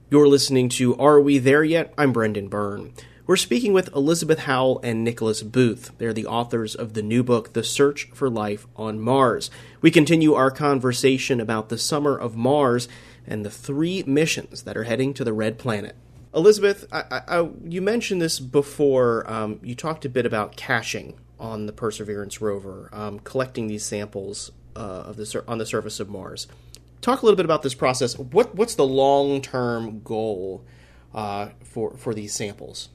You're 0.09 0.29
listening 0.29 0.69
to 0.69 0.97
Are 0.99 1.21
We 1.21 1.39
There 1.39 1.65
Yet? 1.65 1.93
I'm 1.99 2.13
Brendan 2.13 2.47
Byrne. 2.47 2.93
We're 3.27 3.35
speaking 3.35 3.73
with 3.73 3.93
Elizabeth 3.93 4.39
Howell 4.39 4.79
and 4.85 5.03
Nicholas 5.03 5.43
Booth. 5.43 5.91
They're 5.99 6.13
the 6.13 6.27
authors 6.27 6.77
of 6.77 6.95
the 6.95 7.03
new 7.03 7.25
book, 7.25 7.55
The 7.55 7.65
Search 7.65 8.09
for 8.15 8.31
Life 8.31 8.69
on 8.77 9.01
Mars. 9.01 9.51
We 9.81 9.91
continue 9.91 10.35
our 10.35 10.53
conversation 10.53 11.41
about 11.41 11.71
the 11.71 11.77
summer 11.77 12.17
of 12.17 12.37
Mars 12.37 12.87
and 13.27 13.45
the 13.45 13.51
three 13.51 14.05
missions 14.07 14.63
that 14.63 14.77
are 14.77 14.85
heading 14.85 15.13
to 15.15 15.25
the 15.25 15.33
Red 15.33 15.59
Planet. 15.59 15.97
Elizabeth, 16.33 16.87
I, 16.93 17.23
I, 17.27 17.49
you 17.65 17.83
mentioned 17.83 18.23
this 18.23 18.39
before. 18.39 19.29
Um, 19.29 19.59
you 19.65 19.75
talked 19.75 20.05
a 20.05 20.09
bit 20.09 20.25
about 20.25 20.55
caching 20.55 21.15
on 21.41 21.67
the 21.67 21.73
Perseverance 21.73 22.41
rover, 22.41 22.91
um, 22.93 23.19
collecting 23.19 23.67
these 23.67 23.85
samples 23.85 24.53
uh, 24.77 24.79
of 24.79 25.17
the 25.17 25.45
on 25.49 25.59
the 25.59 25.67
surface 25.67 25.99
of 25.99 26.09
Mars. 26.09 26.47
Talk 27.01 27.23
a 27.23 27.25
little 27.25 27.37
bit 27.37 27.45
about 27.45 27.63
this 27.63 27.75
process. 27.75 28.19
What 28.19 28.55
what's 28.55 28.75
the 28.75 28.87
long 28.87 29.41
term 29.41 30.01
goal 30.01 30.65
uh, 31.15 31.51
for 31.63 31.97
for 31.97 32.15
these 32.15 32.35
samples? 32.35 32.89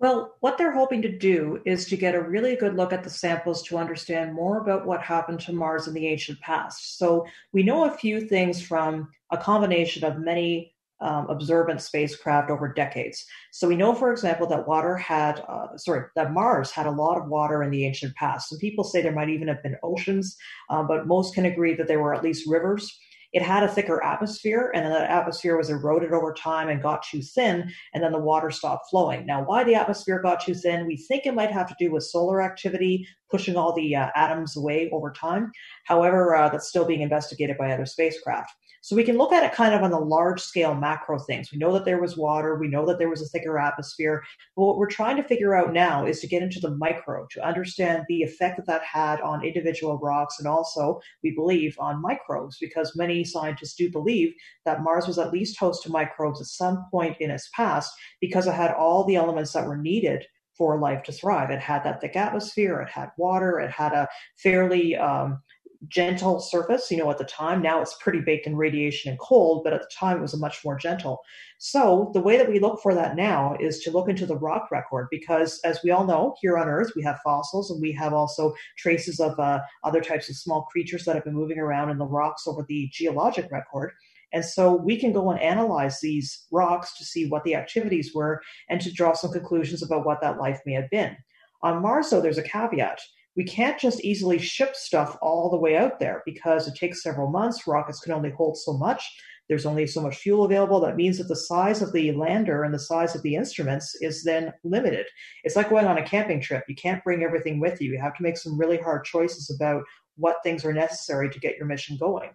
Well, 0.00 0.36
what 0.40 0.58
they're 0.58 0.72
hoping 0.72 1.02
to 1.02 1.18
do 1.18 1.60
is 1.64 1.86
to 1.86 1.96
get 1.96 2.14
a 2.14 2.22
really 2.22 2.54
good 2.54 2.76
look 2.76 2.92
at 2.92 3.02
the 3.02 3.10
samples 3.10 3.64
to 3.64 3.78
understand 3.78 4.32
more 4.32 4.58
about 4.58 4.86
what 4.86 5.02
happened 5.02 5.40
to 5.40 5.52
Mars 5.52 5.88
in 5.88 5.94
the 5.94 6.06
ancient 6.06 6.40
past. 6.40 6.98
So 6.98 7.26
we 7.52 7.64
know 7.64 7.84
a 7.84 7.96
few 7.96 8.20
things 8.20 8.62
from 8.62 9.08
a 9.32 9.36
combination 9.36 10.04
of 10.04 10.20
many 10.20 10.72
um, 11.00 11.28
observant 11.28 11.80
spacecraft 11.80 12.50
over 12.50 12.72
decades. 12.72 13.24
So 13.52 13.68
we 13.68 13.76
know, 13.76 13.94
for 13.94 14.12
example, 14.12 14.46
that 14.48 14.66
water 14.66 14.96
had, 14.96 15.42
uh, 15.48 15.76
sorry, 15.76 16.06
that 16.16 16.32
Mars 16.32 16.70
had 16.70 16.86
a 16.86 16.90
lot 16.90 17.18
of 17.18 17.28
water 17.28 17.62
in 17.62 17.70
the 17.70 17.86
ancient 17.86 18.14
past. 18.16 18.48
Some 18.48 18.58
people 18.58 18.84
say 18.84 19.00
there 19.00 19.12
might 19.12 19.28
even 19.30 19.48
have 19.48 19.62
been 19.62 19.76
oceans, 19.82 20.36
uh, 20.70 20.82
but 20.82 21.06
most 21.06 21.34
can 21.34 21.46
agree 21.46 21.74
that 21.74 21.86
there 21.88 22.00
were 22.00 22.14
at 22.14 22.24
least 22.24 22.48
rivers. 22.48 22.98
It 23.34 23.42
had 23.42 23.62
a 23.62 23.68
thicker 23.68 24.02
atmosphere, 24.02 24.72
and 24.74 24.84
then 24.84 24.92
that 24.92 25.10
atmosphere 25.10 25.58
was 25.58 25.68
eroded 25.68 26.12
over 26.12 26.32
time 26.32 26.70
and 26.70 26.82
got 26.82 27.02
too 27.02 27.20
thin, 27.20 27.70
and 27.92 28.02
then 28.02 28.12
the 28.12 28.18
water 28.18 28.50
stopped 28.50 28.88
flowing. 28.88 29.26
Now, 29.26 29.44
why 29.44 29.64
the 29.64 29.74
atmosphere 29.74 30.22
got 30.22 30.40
too 30.40 30.54
thin, 30.54 30.86
we 30.86 30.96
think 30.96 31.26
it 31.26 31.34
might 31.34 31.50
have 31.50 31.68
to 31.68 31.76
do 31.78 31.90
with 31.92 32.04
solar 32.04 32.40
activity 32.40 33.06
pushing 33.30 33.56
all 33.56 33.74
the 33.74 33.94
uh, 33.94 34.08
atoms 34.14 34.56
away 34.56 34.90
over 34.92 35.12
time. 35.12 35.50
However, 35.84 36.34
uh, 36.34 36.48
that's 36.48 36.68
still 36.68 36.84
being 36.84 37.02
investigated 37.02 37.56
by 37.58 37.72
other 37.72 37.86
spacecraft. 37.86 38.52
So 38.80 38.94
we 38.96 39.04
can 39.04 39.18
look 39.18 39.32
at 39.32 39.42
it 39.42 39.52
kind 39.52 39.74
of 39.74 39.82
on 39.82 39.90
the 39.90 39.98
large 39.98 40.40
scale 40.40 40.74
macro 40.74 41.18
things. 41.18 41.50
We 41.52 41.58
know 41.58 41.72
that 41.72 41.84
there 41.84 42.00
was 42.00 42.16
water, 42.16 42.56
we 42.56 42.68
know 42.68 42.86
that 42.86 42.98
there 42.98 43.10
was 43.10 43.20
a 43.20 43.26
thicker 43.26 43.58
atmosphere, 43.58 44.22
but 44.56 44.64
what 44.64 44.78
we're 44.78 44.86
trying 44.86 45.16
to 45.16 45.24
figure 45.24 45.54
out 45.54 45.72
now 45.72 46.06
is 46.06 46.20
to 46.20 46.28
get 46.28 46.42
into 46.42 46.60
the 46.60 46.76
micro 46.76 47.26
to 47.32 47.46
understand 47.46 48.04
the 48.08 48.22
effect 48.22 48.56
that 48.56 48.66
that 48.66 48.82
had 48.82 49.20
on 49.20 49.44
individual 49.44 49.98
rocks 49.98 50.38
and 50.38 50.46
also, 50.46 51.00
we 51.22 51.34
believe, 51.34 51.76
on 51.78 52.00
microbes, 52.00 52.58
because 52.60 52.96
many 52.96 53.24
scientists 53.24 53.74
do 53.74 53.90
believe 53.90 54.32
that 54.64 54.82
Mars 54.82 55.06
was 55.06 55.18
at 55.18 55.32
least 55.32 55.58
host 55.58 55.82
to 55.82 55.90
microbes 55.90 56.40
at 56.40 56.46
some 56.46 56.86
point 56.90 57.16
in 57.20 57.30
its 57.30 57.50
past 57.54 57.92
because 58.20 58.46
it 58.46 58.54
had 58.54 58.72
all 58.72 59.04
the 59.04 59.16
elements 59.16 59.52
that 59.52 59.66
were 59.66 59.76
needed 59.76 60.24
for 60.58 60.78
life 60.78 61.02
to 61.04 61.12
thrive. 61.12 61.50
It 61.50 61.60
had 61.60 61.84
that 61.84 62.00
thick 62.00 62.16
atmosphere, 62.16 62.80
it 62.80 62.90
had 62.90 63.12
water, 63.16 63.60
it 63.60 63.70
had 63.70 63.92
a 63.92 64.08
fairly 64.36 64.96
um, 64.96 65.40
gentle 65.86 66.40
surface. 66.40 66.90
You 66.90 66.96
know, 66.96 67.10
at 67.10 67.18
the 67.18 67.24
time, 67.24 67.62
now 67.62 67.80
it's 67.80 67.96
pretty 68.00 68.20
baked 68.20 68.46
in 68.46 68.56
radiation 68.56 69.10
and 69.10 69.18
cold, 69.18 69.62
but 69.62 69.72
at 69.72 69.80
the 69.80 69.90
time 69.94 70.18
it 70.18 70.22
was 70.22 70.34
a 70.34 70.38
much 70.38 70.64
more 70.64 70.76
gentle. 70.76 71.20
So 71.58 72.10
the 72.14 72.20
way 72.20 72.36
that 72.36 72.48
we 72.48 72.58
look 72.58 72.80
for 72.82 72.94
that 72.94 73.16
now 73.16 73.56
is 73.60 73.80
to 73.80 73.90
look 73.90 74.08
into 74.08 74.26
the 74.26 74.36
rock 74.36 74.70
record 74.70 75.08
because, 75.10 75.60
as 75.64 75.80
we 75.84 75.90
all 75.90 76.06
know, 76.06 76.34
here 76.40 76.58
on 76.58 76.68
Earth 76.68 76.92
we 76.96 77.02
have 77.02 77.20
fossils 77.24 77.70
and 77.70 77.80
we 77.80 77.92
have 77.92 78.12
also 78.12 78.54
traces 78.76 79.20
of 79.20 79.38
uh, 79.38 79.60
other 79.84 80.00
types 80.00 80.28
of 80.28 80.36
small 80.36 80.62
creatures 80.64 81.04
that 81.04 81.14
have 81.14 81.24
been 81.24 81.34
moving 81.34 81.58
around 81.58 81.90
in 81.90 81.98
the 81.98 82.06
rocks 82.06 82.46
over 82.46 82.64
the 82.68 82.88
geologic 82.92 83.50
record. 83.50 83.92
And 84.32 84.44
so 84.44 84.74
we 84.74 84.98
can 84.98 85.12
go 85.12 85.30
and 85.30 85.40
analyze 85.40 86.00
these 86.00 86.46
rocks 86.52 86.96
to 86.98 87.04
see 87.04 87.28
what 87.28 87.44
the 87.44 87.54
activities 87.54 88.12
were 88.14 88.42
and 88.68 88.80
to 88.80 88.92
draw 88.92 89.14
some 89.14 89.32
conclusions 89.32 89.82
about 89.82 90.04
what 90.04 90.20
that 90.20 90.38
life 90.38 90.60
may 90.66 90.74
have 90.74 90.90
been. 90.90 91.16
On 91.62 91.82
Mars, 91.82 92.10
though, 92.10 92.20
there's 92.20 92.38
a 92.38 92.42
caveat 92.42 93.00
we 93.38 93.44
can't 93.44 93.78
just 93.78 94.00
easily 94.00 94.36
ship 94.36 94.74
stuff 94.74 95.16
all 95.22 95.48
the 95.48 95.56
way 95.56 95.76
out 95.76 96.00
there 96.00 96.24
because 96.26 96.66
it 96.66 96.74
takes 96.74 97.04
several 97.04 97.30
months. 97.30 97.68
Rockets 97.68 98.00
can 98.00 98.12
only 98.12 98.32
hold 98.32 98.58
so 98.58 98.72
much. 98.72 99.16
There's 99.48 99.64
only 99.64 99.86
so 99.86 100.02
much 100.02 100.16
fuel 100.16 100.44
available. 100.44 100.80
That 100.80 100.96
means 100.96 101.18
that 101.18 101.28
the 101.28 101.36
size 101.36 101.80
of 101.80 101.92
the 101.92 102.10
lander 102.10 102.64
and 102.64 102.74
the 102.74 102.80
size 102.80 103.14
of 103.14 103.22
the 103.22 103.36
instruments 103.36 103.96
is 104.00 104.24
then 104.24 104.52
limited. 104.64 105.06
It's 105.44 105.54
like 105.54 105.70
going 105.70 105.86
on 105.86 105.98
a 105.98 106.04
camping 106.04 106.40
trip. 106.40 106.64
You 106.68 106.74
can't 106.74 107.04
bring 107.04 107.22
everything 107.22 107.60
with 107.60 107.80
you. 107.80 107.92
You 107.92 108.00
have 108.00 108.16
to 108.16 108.24
make 108.24 108.36
some 108.36 108.58
really 108.58 108.76
hard 108.76 109.04
choices 109.04 109.54
about 109.54 109.84
what 110.16 110.38
things 110.42 110.64
are 110.64 110.72
necessary 110.72 111.30
to 111.30 111.38
get 111.38 111.56
your 111.56 111.66
mission 111.66 111.96
going 111.96 112.30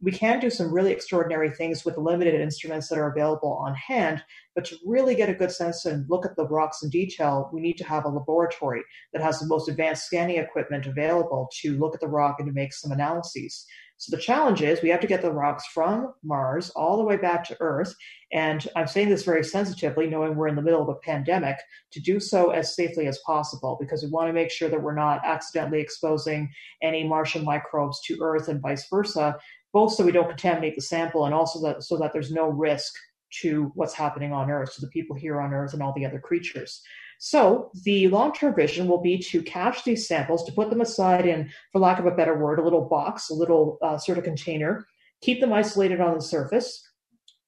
we 0.00 0.12
can 0.12 0.40
do 0.40 0.50
some 0.50 0.72
really 0.72 0.92
extraordinary 0.92 1.50
things 1.50 1.84
with 1.84 1.96
limited 1.96 2.34
instruments 2.40 2.88
that 2.88 2.98
are 2.98 3.10
available 3.10 3.54
on 3.64 3.74
hand. 3.74 4.22
But 4.54 4.64
to 4.66 4.76
really 4.84 5.14
get 5.14 5.30
a 5.30 5.34
good 5.34 5.50
sense 5.50 5.84
and 5.86 6.08
look 6.08 6.26
at 6.26 6.36
the 6.36 6.46
rocks 6.46 6.82
in 6.82 6.90
detail, 6.90 7.48
we 7.52 7.60
need 7.60 7.78
to 7.78 7.84
have 7.84 8.04
a 8.04 8.08
laboratory 8.08 8.82
that 9.12 9.22
has 9.22 9.40
the 9.40 9.46
most 9.46 9.68
advanced 9.68 10.06
scanning 10.06 10.36
equipment 10.36 10.86
available 10.86 11.48
to 11.62 11.78
look 11.78 11.94
at 11.94 12.00
the 12.00 12.08
rock 12.08 12.36
and 12.38 12.48
to 12.48 12.52
make 12.52 12.72
some 12.72 12.92
analyses. 12.92 13.66
So 13.96 14.14
the 14.14 14.20
challenge 14.20 14.60
is 14.60 14.82
we 14.82 14.88
have 14.90 15.00
to 15.00 15.06
get 15.06 15.22
the 15.22 15.32
rocks 15.32 15.64
from 15.72 16.12
Mars 16.24 16.70
all 16.70 16.96
the 16.96 17.04
way 17.04 17.16
back 17.16 17.44
to 17.44 17.56
Earth. 17.60 17.94
And 18.32 18.66
I'm 18.74 18.88
saying 18.88 19.08
this 19.08 19.24
very 19.24 19.44
sensitively, 19.44 20.08
knowing 20.08 20.34
we're 20.34 20.48
in 20.48 20.56
the 20.56 20.62
middle 20.62 20.82
of 20.82 20.88
a 20.88 20.96
pandemic, 20.96 21.56
to 21.92 22.00
do 22.00 22.18
so 22.18 22.50
as 22.50 22.74
safely 22.74 23.06
as 23.06 23.20
possible 23.24 23.78
because 23.80 24.02
we 24.02 24.10
want 24.10 24.28
to 24.28 24.32
make 24.32 24.50
sure 24.50 24.68
that 24.68 24.82
we're 24.82 24.94
not 24.94 25.24
accidentally 25.24 25.80
exposing 25.80 26.50
any 26.82 27.06
Martian 27.06 27.44
microbes 27.44 28.00
to 28.06 28.18
Earth 28.20 28.48
and 28.48 28.60
vice 28.60 28.86
versa 28.90 29.36
both 29.74 29.92
so 29.92 30.04
we 30.04 30.12
don't 30.12 30.28
contaminate 30.28 30.76
the 30.76 30.80
sample 30.80 31.26
and 31.26 31.34
also 31.34 31.60
that, 31.60 31.82
so 31.82 31.98
that 31.98 32.12
there's 32.14 32.30
no 32.30 32.48
risk 32.48 32.94
to 33.42 33.72
what's 33.74 33.92
happening 33.92 34.32
on 34.32 34.50
Earth, 34.50 34.74
to 34.74 34.80
the 34.80 34.86
people 34.88 35.16
here 35.16 35.40
on 35.40 35.52
Earth 35.52 35.74
and 35.74 35.82
all 35.82 35.92
the 35.94 36.06
other 36.06 36.20
creatures. 36.20 36.80
So 37.18 37.70
the 37.82 38.08
long-term 38.08 38.54
vision 38.54 38.86
will 38.86 39.02
be 39.02 39.18
to 39.18 39.42
catch 39.42 39.82
these 39.82 40.06
samples, 40.06 40.44
to 40.44 40.52
put 40.52 40.70
them 40.70 40.80
aside 40.80 41.26
in, 41.26 41.50
for 41.72 41.80
lack 41.80 41.98
of 41.98 42.06
a 42.06 42.12
better 42.12 42.38
word, 42.38 42.60
a 42.60 42.62
little 42.62 42.88
box, 42.88 43.30
a 43.30 43.34
little 43.34 43.78
uh, 43.82 43.98
sort 43.98 44.18
of 44.18 44.24
container, 44.24 44.86
keep 45.20 45.40
them 45.40 45.52
isolated 45.52 46.00
on 46.00 46.14
the 46.14 46.22
surface, 46.22 46.88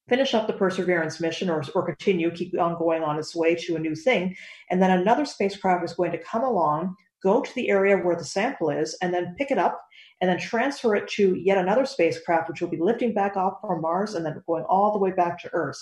finish 0.09 0.33
up 0.33 0.47
the 0.47 0.53
Perseverance 0.53 1.21
mission 1.21 1.49
or, 1.49 1.63
or 1.75 1.85
continue, 1.85 2.31
keep 2.31 2.59
on 2.59 2.77
going 2.77 3.03
on 3.03 3.17
its 3.17 3.35
way 3.35 3.55
to 3.55 3.75
a 3.75 3.79
new 3.79 3.95
thing. 3.95 4.35
And 4.69 4.81
then 4.81 4.91
another 4.91 5.25
spacecraft 5.25 5.85
is 5.85 5.93
going 5.93 6.11
to 6.11 6.17
come 6.17 6.43
along, 6.43 6.95
go 7.23 7.41
to 7.41 7.55
the 7.55 7.69
area 7.69 7.97
where 7.97 8.15
the 8.15 8.23
sample 8.23 8.69
is, 8.69 8.97
and 9.01 9.13
then 9.13 9.35
pick 9.37 9.51
it 9.51 9.57
up 9.57 9.81
and 10.21 10.29
then 10.29 10.39
transfer 10.39 10.95
it 10.95 11.07
to 11.07 11.35
yet 11.35 11.57
another 11.57 11.85
spacecraft, 11.85 12.49
which 12.49 12.61
will 12.61 12.69
be 12.69 12.79
lifting 12.79 13.13
back 13.13 13.37
off 13.37 13.59
from 13.61 13.81
Mars 13.81 14.15
and 14.15 14.25
then 14.25 14.41
going 14.47 14.63
all 14.63 14.91
the 14.91 14.97
way 14.97 15.11
back 15.11 15.39
to 15.39 15.49
Earth. 15.53 15.77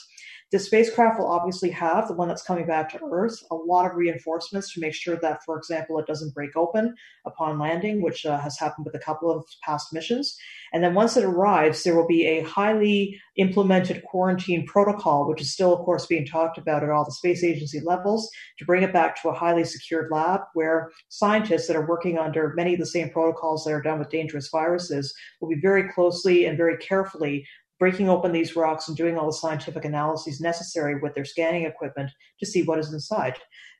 The 0.56 0.60
spacecraft 0.60 1.20
will 1.20 1.28
obviously 1.28 1.70
have 1.72 2.08
the 2.08 2.14
one 2.14 2.30
that's 2.30 2.42
coming 2.42 2.66
back 2.66 2.90
to 2.92 3.00
Earth 3.12 3.44
a 3.52 3.56
lot 3.56 3.92
of 3.92 3.98
reinforcements 3.98 4.72
to 4.72 4.80
make 4.80 4.94
sure 4.94 5.18
that, 5.18 5.44
for 5.44 5.58
example, 5.58 6.00
it 6.00 6.08
doesn't 6.08 6.34
break 6.34 6.56
open 6.56 6.96
upon 7.26 7.60
landing, 7.60 8.02
which 8.02 8.26
uh, 8.26 8.40
has 8.40 8.58
happened 8.58 8.86
with 8.86 8.96
a 8.96 9.06
couple 9.06 9.30
of 9.30 9.44
past 9.66 9.92
missions. 9.92 10.38
And 10.72 10.82
then 10.82 10.94
once 10.94 11.18
it 11.18 11.26
arrives, 11.26 11.84
there 11.84 11.94
will 11.94 12.08
be 12.08 12.26
a 12.26 12.44
highly 12.44 13.20
implemented 13.36 14.02
quarantine 14.06 14.66
protocol, 14.66 15.28
which 15.28 15.42
is 15.42 15.52
still, 15.52 15.74
of 15.74 15.84
course, 15.84 16.06
being 16.06 16.26
talked 16.26 16.58
about 16.58 16.84
at 16.84 16.90
all 16.90 17.04
the 17.04 17.12
space 17.12 17.44
agency 17.44 17.82
levels, 17.82 18.30
to 18.58 18.64
bring 18.64 18.82
it 18.82 18.94
back 18.94 19.22
to 19.22 19.28
a 19.28 19.34
highly 19.34 19.66
secured 19.66 20.10
lab 20.10 20.40
where 20.54 20.90
scientists 21.10 21.68
that 21.68 21.76
are 21.76 21.86
working 21.86 22.18
under 22.18 22.54
many 22.56 22.76
of 22.76 22.80
the 22.80 22.86
same 22.86 23.10
protocols 23.10 23.66
that 23.66 23.74
are 23.74 23.82
done 23.82 24.00
with 24.00 24.10
dangerous 24.10 24.48
viruses 24.48 25.14
will 25.42 25.50
be 25.50 25.60
very 25.60 25.92
closely 25.92 26.46
and 26.46 26.58
very 26.58 26.78
carefully 26.78 27.46
breaking 27.80 28.10
open 28.10 28.32
these 28.32 28.56
rocks 28.56 28.88
and 28.88 28.98
doing 28.98 29.18
all 29.18 29.28
the 29.28 29.34
scientific 29.34 29.86
analyses 29.86 30.42
necessary 30.42 31.00
with 31.00 31.14
their 31.14 31.26
scanning 31.26 31.66
equipment 31.66 32.12
to 32.40 32.46
see 32.46 32.64
what 32.64 32.80
is 32.80 32.94
inside. 32.94 33.38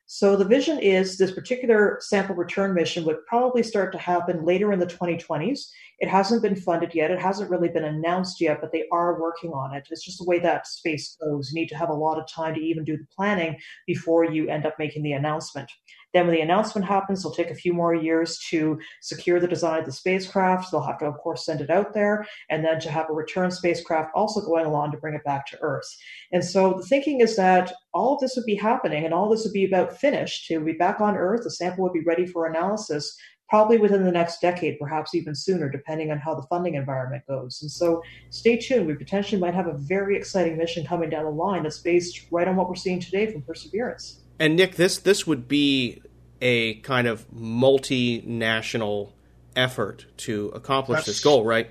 So 0.08 0.36
the 0.36 0.44
vision 0.44 0.78
is 0.78 1.18
this 1.18 1.32
particular 1.32 1.98
sample 2.00 2.36
return 2.36 2.74
mission 2.74 3.04
would 3.04 3.26
probably 3.26 3.64
start 3.64 3.90
to 3.90 3.98
happen 3.98 4.44
later 4.44 4.72
in 4.72 4.78
the 4.78 4.86
2020s. 4.86 5.68
It 5.98 6.08
hasn't 6.08 6.42
been 6.42 6.54
funded 6.54 6.94
yet. 6.94 7.10
It 7.10 7.18
hasn't 7.18 7.50
really 7.50 7.68
been 7.68 7.84
announced 7.84 8.40
yet, 8.40 8.60
but 8.60 8.70
they 8.70 8.84
are 8.92 9.20
working 9.20 9.50
on 9.50 9.74
it. 9.74 9.88
It's 9.90 10.04
just 10.04 10.18
the 10.18 10.24
way 10.24 10.38
that 10.38 10.68
space 10.68 11.16
goes. 11.20 11.50
You 11.50 11.60
need 11.60 11.68
to 11.70 11.76
have 11.76 11.88
a 11.88 11.94
lot 11.94 12.20
of 12.20 12.28
time 12.28 12.54
to 12.54 12.60
even 12.60 12.84
do 12.84 12.96
the 12.96 13.06
planning 13.16 13.58
before 13.84 14.24
you 14.24 14.48
end 14.48 14.64
up 14.64 14.78
making 14.78 15.02
the 15.02 15.12
announcement. 15.12 15.72
Then, 16.16 16.28
when 16.28 16.34
the 16.34 16.40
announcement 16.40 16.86
happens, 16.86 17.20
it'll 17.20 17.30
take 17.30 17.50
a 17.50 17.54
few 17.54 17.74
more 17.74 17.94
years 17.94 18.38
to 18.48 18.80
secure 19.02 19.38
the 19.38 19.46
design 19.46 19.80
of 19.80 19.84
the 19.84 19.92
spacecraft. 19.92 20.70
They'll 20.70 20.80
have 20.80 20.96
to, 21.00 21.04
of 21.04 21.18
course, 21.18 21.44
send 21.44 21.60
it 21.60 21.68
out 21.68 21.92
there, 21.92 22.26
and 22.48 22.64
then 22.64 22.80
to 22.80 22.90
have 22.90 23.10
a 23.10 23.12
return 23.12 23.50
spacecraft 23.50 24.12
also 24.14 24.40
going 24.40 24.64
along 24.64 24.92
to 24.92 24.96
bring 24.96 25.14
it 25.14 25.24
back 25.24 25.46
to 25.48 25.58
Earth. 25.60 25.84
And 26.32 26.42
so 26.42 26.72
the 26.72 26.86
thinking 26.86 27.20
is 27.20 27.36
that 27.36 27.70
all 27.92 28.14
of 28.14 28.20
this 28.20 28.34
would 28.34 28.46
be 28.46 28.54
happening, 28.54 29.04
and 29.04 29.12
all 29.12 29.28
this 29.28 29.44
would 29.44 29.52
be 29.52 29.66
about 29.66 29.98
finished. 29.98 30.50
It 30.50 30.56
would 30.56 30.64
be 30.64 30.72
back 30.72 31.02
on 31.02 31.16
Earth. 31.18 31.42
The 31.44 31.50
sample 31.50 31.84
would 31.84 31.92
be 31.92 32.00
ready 32.00 32.24
for 32.24 32.46
analysis 32.46 33.14
probably 33.50 33.76
within 33.76 34.02
the 34.02 34.10
next 34.10 34.40
decade, 34.40 34.78
perhaps 34.78 35.14
even 35.14 35.34
sooner, 35.34 35.68
depending 35.68 36.10
on 36.10 36.18
how 36.18 36.34
the 36.34 36.46
funding 36.48 36.76
environment 36.76 37.24
goes. 37.28 37.60
And 37.60 37.70
so 37.70 38.02
stay 38.30 38.56
tuned. 38.56 38.86
We 38.86 38.94
potentially 38.94 39.38
might 39.38 39.54
have 39.54 39.66
a 39.66 39.76
very 39.76 40.16
exciting 40.16 40.56
mission 40.56 40.86
coming 40.86 41.10
down 41.10 41.24
the 41.24 41.30
line 41.30 41.64
that's 41.64 41.78
based 41.78 42.26
right 42.30 42.48
on 42.48 42.56
what 42.56 42.70
we're 42.70 42.74
seeing 42.74 43.00
today 43.00 43.30
from 43.30 43.42
Perseverance. 43.42 44.22
And 44.38 44.56
Nick, 44.56 44.76
this 44.76 44.98
this 44.98 45.26
would 45.26 45.48
be 45.48 46.02
a 46.40 46.74
kind 46.76 47.06
of 47.06 47.28
multinational 47.30 49.10
effort 49.54 50.06
to 50.18 50.48
accomplish 50.54 50.98
that's, 50.98 51.06
this 51.06 51.20
goal, 51.20 51.44
right? 51.44 51.70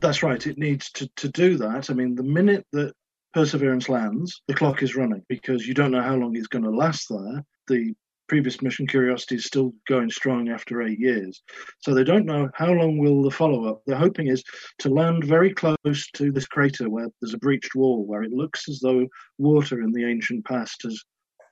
That's 0.00 0.22
right. 0.22 0.44
It 0.46 0.58
needs 0.58 0.90
to, 0.92 1.08
to 1.16 1.28
do 1.28 1.56
that. 1.58 1.90
I 1.90 1.94
mean, 1.94 2.14
the 2.14 2.22
minute 2.22 2.66
that 2.72 2.92
Perseverance 3.32 3.88
lands, 3.88 4.42
the 4.48 4.54
clock 4.54 4.82
is 4.82 4.96
running 4.96 5.22
because 5.28 5.66
you 5.66 5.74
don't 5.74 5.90
know 5.90 6.02
how 6.02 6.16
long 6.16 6.34
it's 6.36 6.46
going 6.46 6.64
to 6.64 6.70
last 6.70 7.06
there. 7.10 7.44
The 7.68 7.94
previous 8.28 8.60
mission 8.60 8.86
Curiosity 8.86 9.36
is 9.36 9.44
still 9.44 9.72
going 9.88 10.10
strong 10.10 10.48
after 10.48 10.82
eight 10.82 10.98
years. 10.98 11.42
So 11.80 11.94
they 11.94 12.04
don't 12.04 12.26
know 12.26 12.48
how 12.54 12.72
long 12.72 12.98
will 12.98 13.22
the 13.22 13.30
follow 13.30 13.66
up. 13.68 13.82
They're 13.86 13.96
hoping 13.96 14.28
is 14.28 14.42
to 14.80 14.88
land 14.88 15.24
very 15.24 15.54
close 15.54 16.10
to 16.14 16.32
this 16.32 16.46
crater 16.46 16.88
where 16.90 17.08
there's 17.20 17.34
a 17.34 17.38
breached 17.38 17.74
wall, 17.74 18.04
where 18.04 18.22
it 18.22 18.32
looks 18.32 18.68
as 18.68 18.80
though 18.80 19.06
water 19.38 19.80
in 19.80 19.92
the 19.92 20.04
ancient 20.04 20.44
past 20.44 20.82
has 20.82 21.04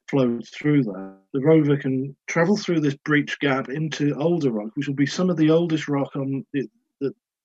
flowed 0.08 0.46
through 0.48 0.84
there. 0.84 1.14
The 1.32 1.40
rover 1.40 1.76
can 1.76 2.16
travel 2.26 2.56
through 2.56 2.80
this 2.80 2.96
breach 3.04 3.38
gap 3.40 3.68
into 3.68 4.14
older 4.14 4.50
rock, 4.50 4.70
which 4.74 4.86
will 4.86 4.94
be 4.94 5.06
some 5.06 5.30
of 5.30 5.36
the 5.36 5.50
oldest 5.50 5.88
rock 5.88 6.14
on 6.16 6.44
that 6.52 6.68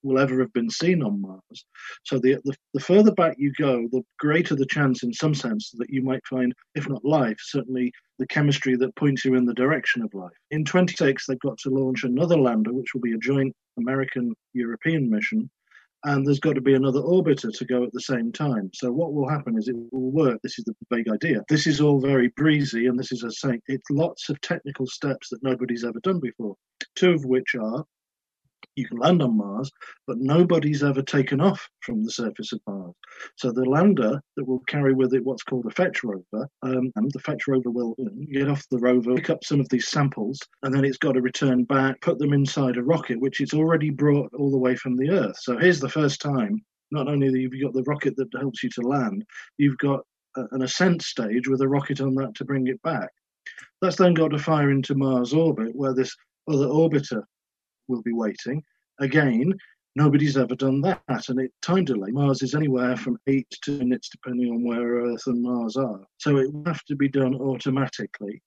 will 0.04 0.19
ever 0.19 0.39
have 0.39 0.54
been 0.54 0.69
seen 0.69 1.04
on 1.04 1.22
Mars. 1.22 1.65
So 2.04 2.19
the, 2.19 2.38
the, 2.45 2.56
the 2.74 2.80
further 2.80 3.12
back 3.12 3.36
you 3.38 3.52
go, 3.60 3.88
the 3.91 4.04
greater 4.19 4.56
the 4.56 4.65
chance, 4.65 5.04
in 5.04 5.13
some 5.13 5.36
sense, 5.36 5.72
that 5.78 5.89
you 5.89 6.02
might 6.02 6.26
find, 6.26 6.54
if 6.76 6.88
not 6.88 7.04
life, 7.04 7.38
certainly 7.39 7.91
the 8.17 8.28
chemistry 8.28 8.76
that 8.78 8.95
points 8.95 9.26
you 9.26 9.36
in 9.36 9.45
the 9.45 9.54
direction 9.54 10.02
of 10.02 10.13
life. 10.13 10.32
In 10.52 10.65
26, 10.65 11.26
they've 11.26 11.39
got 11.39 11.58
to 11.60 11.69
launch 11.69 12.04
another 12.04 12.38
lander, 12.38 12.74
which 12.74 12.93
will 12.93 13.02
be 13.02 13.13
a 13.13 13.17
joint 13.17 13.54
American 13.78 14.34
European 14.54 15.10
mission 15.10 15.50
and 16.06 16.26
there's 16.26 16.40
got 16.40 16.54
to 16.54 16.62
be 16.62 16.76
another 16.76 17.02
orbiter 17.02 17.52
to 17.52 17.66
go 17.66 17.84
at 17.84 17.92
the 17.92 18.02
same 18.02 18.32
time. 18.32 18.70
So 18.74 18.92
what 18.92 19.14
will 19.14 19.28
happen 19.28 19.58
is 19.58 19.68
it 19.68 19.76
will 19.92 20.12
work. 20.12 20.40
This 20.42 20.58
is 20.58 20.66
the 20.66 20.76
big 20.90 21.10
idea. 21.10 21.44
This 21.50 21.68
is 21.68 21.82
all 21.82 22.00
very 22.00 22.30
breezy, 22.36 22.88
and 22.88 22.98
this 22.98 23.12
is 23.12 23.24
a 23.24 23.32
saying 23.32 23.62
it's 23.68 23.90
lots 23.90 24.30
of 24.30 24.40
technical 24.42 24.88
steps 24.88 25.30
that 25.30 25.44
nobody's 25.44 25.84
ever 25.84 26.00
done 26.02 26.20
before. 26.20 26.56
Two 26.96 27.12
of 27.12 27.26
which 27.26 27.56
are 27.56 27.84
you 28.76 28.88
can 28.88 28.98
land 28.98 29.22
on 29.22 29.38
Mars, 29.38 29.72
but 30.08 30.18
nobody's 30.20 30.84
ever 30.84 31.02
taken 31.02 31.42
off 31.42 31.68
from 31.82 32.04
the 32.04 32.12
surface 32.12 32.54
of 32.54 32.62
Mars. 32.68 32.94
So 33.36 33.52
the 33.52 33.66
lander 33.66 34.22
that 34.36 34.48
will 34.48 34.60
carry 34.68 34.94
with 34.94 35.14
it 35.14 35.24
what's 35.24 35.44
called 35.44 35.66
a 35.66 35.72
fetch 35.72 36.04
rover, 36.04 36.48
um, 36.64 36.92
and 36.96 37.12
the 37.12 37.20
fetch 37.20 37.48
rover 37.48 37.70
will 37.70 37.96
get 38.32 38.50
off 38.50 38.66
the 38.70 38.78
rover, 38.80 39.16
pick 39.16 39.30
up 39.30 39.44
some 39.44 39.60
of 39.60 39.70
these 39.70 39.90
samples, 39.90 40.40
and 40.64 40.74
then 40.74 40.86
it's 40.86 40.98
got 40.98 41.14
to 41.14 41.22
return 41.22 41.64
back, 41.64 42.00
put 42.02 42.20
them 42.20 42.34
inside 42.34 42.78
a 42.78 42.84
rocket, 42.84 43.20
which 43.20 43.42
it's 43.42 43.54
already 43.54 43.90
brought 43.90 44.34
all 44.34 44.52
the 44.52 44.58
way 44.58 44.76
from 44.76 44.96
the 44.96 45.10
Earth. 45.10 45.38
So 45.40 45.58
here's 45.58 45.80
the 45.80 45.90
first 45.90 46.22
time. 46.22 46.62
Not 46.92 47.08
only 47.08 47.28
have 47.28 47.54
you 47.54 47.64
got 47.64 47.74
the 47.74 47.84
rocket 47.84 48.16
that 48.16 48.30
helps 48.40 48.64
you 48.64 48.70
to 48.72 48.82
land, 48.82 49.24
you've 49.58 49.78
got 49.78 50.02
an 50.36 50.64
ascent 50.64 51.02
stage 51.02 51.48
with 51.48 51.62
a 51.62 51.68
rocket 51.68 52.02
on 52.02 52.16
that 52.16 52.34
to 52.36 52.46
bring 52.46 52.68
it 52.68 52.82
back. 52.82 53.10
That's 53.82 53.96
then 53.96 54.14
got 54.14 54.30
to 54.30 54.40
fire 54.40 54.72
into 54.72 54.96
Mars 54.96 55.34
orbit, 55.34 55.76
where 55.76 55.94
this 55.94 56.16
other 56.48 56.68
orbiter 56.68 57.24
will 57.89 58.02
be 58.02 58.13
waiting. 58.13 58.63
Again, 58.99 59.54
nobody's 59.95 60.38
ever 60.38 60.56
done 60.56 60.82
that. 60.82 61.30
And 61.30 61.39
it 61.39 61.52
time 61.62 61.86
delay, 61.86 62.12
Mars 62.12 62.41
is 62.41 62.56
anywhere 62.56 62.95
from 62.95 63.17
eight 63.28 63.49
to 63.63 63.71
minutes 63.78 64.10
depending 64.10 64.52
on 64.52 64.63
where 64.63 65.06
Earth 65.06 65.23
and 65.28 65.41
Mars 65.41 65.75
are. 65.75 66.02
So 66.17 66.38
it 66.38 66.54
will 66.54 66.63
have 66.65 66.84
to 66.86 66.95
be 66.95 67.10
done 67.10 67.36
automatically. 67.36 68.41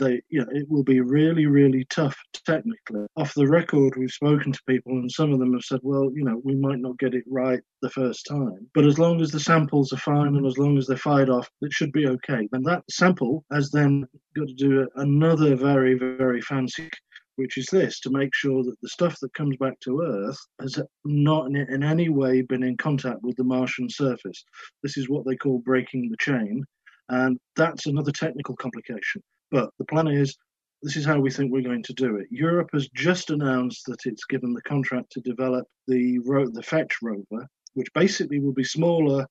They, 0.00 0.22
you 0.28 0.40
know, 0.40 0.46
it 0.52 0.68
will 0.68 0.84
be 0.84 1.00
really, 1.00 1.46
really 1.46 1.84
tough 1.90 2.16
technically. 2.46 3.06
Off 3.16 3.34
the 3.34 3.48
record, 3.48 3.96
we've 3.96 4.10
spoken 4.10 4.52
to 4.52 4.60
people, 4.68 4.92
and 4.92 5.10
some 5.10 5.32
of 5.32 5.40
them 5.40 5.52
have 5.54 5.64
said, 5.64 5.80
"Well, 5.82 6.12
you 6.14 6.22
know, 6.22 6.40
we 6.44 6.54
might 6.54 6.78
not 6.78 7.00
get 7.00 7.14
it 7.14 7.24
right 7.26 7.60
the 7.82 7.90
first 7.90 8.24
time, 8.28 8.70
but 8.74 8.86
as 8.86 9.00
long 9.00 9.20
as 9.20 9.32
the 9.32 9.40
samples 9.40 9.92
are 9.92 9.96
fine 9.96 10.36
and 10.36 10.46
as 10.46 10.56
long 10.56 10.78
as 10.78 10.86
they're 10.86 10.96
fired 10.96 11.28
off, 11.28 11.50
it 11.62 11.72
should 11.72 11.90
be 11.90 12.06
okay." 12.06 12.48
And 12.52 12.64
that 12.66 12.84
sample 12.88 13.44
has 13.50 13.72
then 13.72 14.06
got 14.36 14.46
to 14.46 14.54
do 14.54 14.88
another 14.94 15.56
very, 15.56 15.94
very 15.94 16.42
fancy 16.42 16.88
which 17.38 17.56
is 17.56 17.66
this 17.66 18.00
to 18.00 18.10
make 18.10 18.34
sure 18.34 18.64
that 18.64 18.74
the 18.82 18.88
stuff 18.88 19.16
that 19.20 19.32
comes 19.32 19.56
back 19.58 19.78
to 19.78 20.02
Earth 20.02 20.38
has 20.60 20.76
not 21.04 21.46
in, 21.46 21.84
any 21.84 22.08
way 22.08 22.42
been 22.42 22.64
in 22.64 22.76
contact 22.76 23.22
with 23.22 23.36
the 23.36 23.44
Martian 23.44 23.88
surface. 23.88 24.44
This 24.82 24.96
is 24.96 25.08
what 25.08 25.24
they 25.24 25.36
call 25.36 25.60
breaking 25.60 26.10
the 26.10 26.16
chain, 26.18 26.64
and 27.10 27.38
that's 27.54 27.86
another 27.86 28.10
technical 28.10 28.56
complication. 28.56 29.22
But 29.52 29.70
the 29.78 29.84
plan 29.84 30.08
is 30.08 30.36
this 30.82 30.96
is 30.96 31.06
how 31.06 31.20
we 31.20 31.30
think 31.30 31.52
we're 31.52 31.62
going 31.62 31.84
to 31.84 31.94
do 31.94 32.16
it. 32.16 32.26
Europe 32.30 32.70
has 32.72 32.88
just 32.96 33.30
announced 33.30 33.84
that 33.86 34.00
it's 34.04 34.24
given 34.24 34.52
the 34.52 34.62
contract 34.62 35.12
to 35.12 35.20
develop 35.20 35.64
the 35.86 36.18
ro- 36.20 36.50
the 36.50 36.62
Fetch 36.62 36.96
rover, 37.02 37.46
which 37.74 37.92
basically 37.94 38.40
will 38.40 38.52
be 38.52 38.64
smaller 38.64 39.24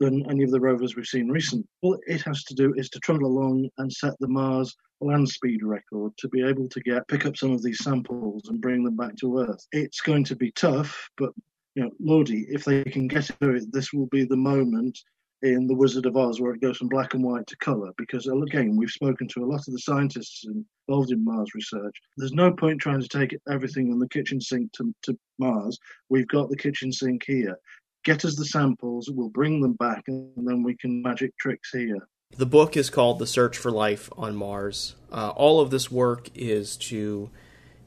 than 0.00 0.28
any 0.30 0.44
of 0.44 0.50
the 0.50 0.60
rovers 0.60 0.96
we've 0.96 1.06
seen 1.06 1.28
recent. 1.28 1.66
All 1.82 1.98
it 2.06 2.22
has 2.22 2.42
to 2.44 2.54
do 2.54 2.74
is 2.76 2.88
to 2.90 2.98
trundle 3.00 3.28
along 3.28 3.68
and 3.78 3.92
set 3.92 4.14
the 4.20 4.28
Mars 4.28 4.74
land 5.00 5.28
speed 5.28 5.62
record 5.62 6.12
to 6.18 6.28
be 6.28 6.42
able 6.42 6.68
to 6.68 6.80
get 6.80 7.06
pick 7.08 7.26
up 7.26 7.36
some 7.36 7.52
of 7.52 7.62
these 7.62 7.82
samples 7.82 8.42
and 8.48 8.60
bring 8.60 8.84
them 8.84 8.96
back 8.96 9.16
to 9.16 9.38
Earth. 9.38 9.66
It's 9.72 10.00
going 10.00 10.24
to 10.24 10.36
be 10.36 10.50
tough, 10.52 11.08
but 11.16 11.30
you 11.74 11.84
know, 11.84 11.90
Lordy, 12.00 12.46
if 12.48 12.64
they 12.64 12.84
can 12.84 13.08
get 13.08 13.24
to 13.24 13.50
it, 13.50 13.72
this 13.72 13.92
will 13.92 14.06
be 14.06 14.24
the 14.24 14.36
moment 14.36 14.98
in 15.42 15.66
The 15.66 15.74
Wizard 15.74 16.06
of 16.06 16.16
Oz 16.16 16.40
where 16.40 16.54
it 16.54 16.62
goes 16.62 16.78
from 16.78 16.88
black 16.88 17.14
and 17.14 17.22
white 17.22 17.46
to 17.48 17.56
colour. 17.58 17.92
Because 17.98 18.26
again, 18.26 18.76
we've 18.76 18.90
spoken 18.90 19.28
to 19.28 19.44
a 19.44 19.46
lot 19.46 19.66
of 19.66 19.72
the 19.72 19.80
scientists 19.80 20.46
involved 20.88 21.10
in 21.10 21.24
Mars 21.24 21.50
research. 21.54 21.94
There's 22.16 22.32
no 22.32 22.52
point 22.52 22.80
trying 22.80 23.02
to 23.02 23.08
take 23.08 23.36
everything 23.50 23.90
in 23.90 23.98
the 23.98 24.08
kitchen 24.08 24.40
sink 24.40 24.72
to, 24.72 24.94
to 25.02 25.18
Mars. 25.38 25.78
We've 26.08 26.28
got 26.28 26.48
the 26.48 26.56
kitchen 26.56 26.92
sink 26.92 27.24
here 27.26 27.58
get 28.04 28.24
us 28.24 28.36
the 28.36 28.44
samples, 28.44 29.10
we'll 29.10 29.30
bring 29.30 29.60
them 29.60 29.74
back, 29.74 30.04
and 30.06 30.30
then 30.36 30.62
we 30.62 30.76
can 30.76 31.02
magic 31.02 31.36
tricks 31.38 31.70
here. 31.72 32.06
The 32.36 32.46
book 32.46 32.76
is 32.76 32.90
called 32.90 33.20
The 33.20 33.26
Search 33.26 33.56
for 33.56 33.70
Life 33.70 34.10
on 34.18 34.34
Mars. 34.34 34.96
Uh, 35.12 35.30
all 35.30 35.60
of 35.60 35.70
this 35.70 35.88
work 35.88 36.28
is 36.34 36.76
to, 36.78 37.30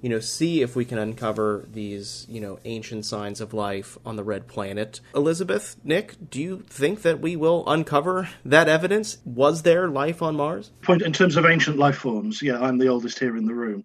you 0.02 0.10
know, 0.10 0.22
see 0.22 0.62
if 0.62 0.74
we 0.74 0.86
can 0.86 0.98
uncover 0.98 1.66
these, 1.70 2.26
you 2.30 2.40
know, 2.40 2.58
ancient 2.64 3.06
signs 3.06 3.42
of 3.42 3.54
life 3.54 3.98
on 4.06 4.16
the 4.16 4.24
red 4.24 4.48
planet. 4.48 5.02
Elizabeth, 5.14 5.76
Nick, 5.84 6.30
do 6.30 6.42
you 6.42 6.64
think 6.70 7.02
that 7.02 7.20
we 7.20 7.36
will 7.36 7.68
uncover 7.68 8.30
that 8.46 8.70
evidence? 8.70 9.18
Was 9.26 9.64
there 9.64 9.90
life 9.90 10.22
on 10.22 10.38
Mars? 10.38 10.72
Point 10.82 11.02
In 11.02 11.12
terms 11.12 11.36
of 11.36 11.46
ancient 11.46 11.78
life 11.78 11.98
forms, 11.98 12.42
yeah, 12.42 12.62
I'm 12.62 12.78
the 12.78 12.88
oldest 12.88 13.20
here 13.20 13.36
in 13.36 13.44
the 13.44 13.54
room. 13.54 13.84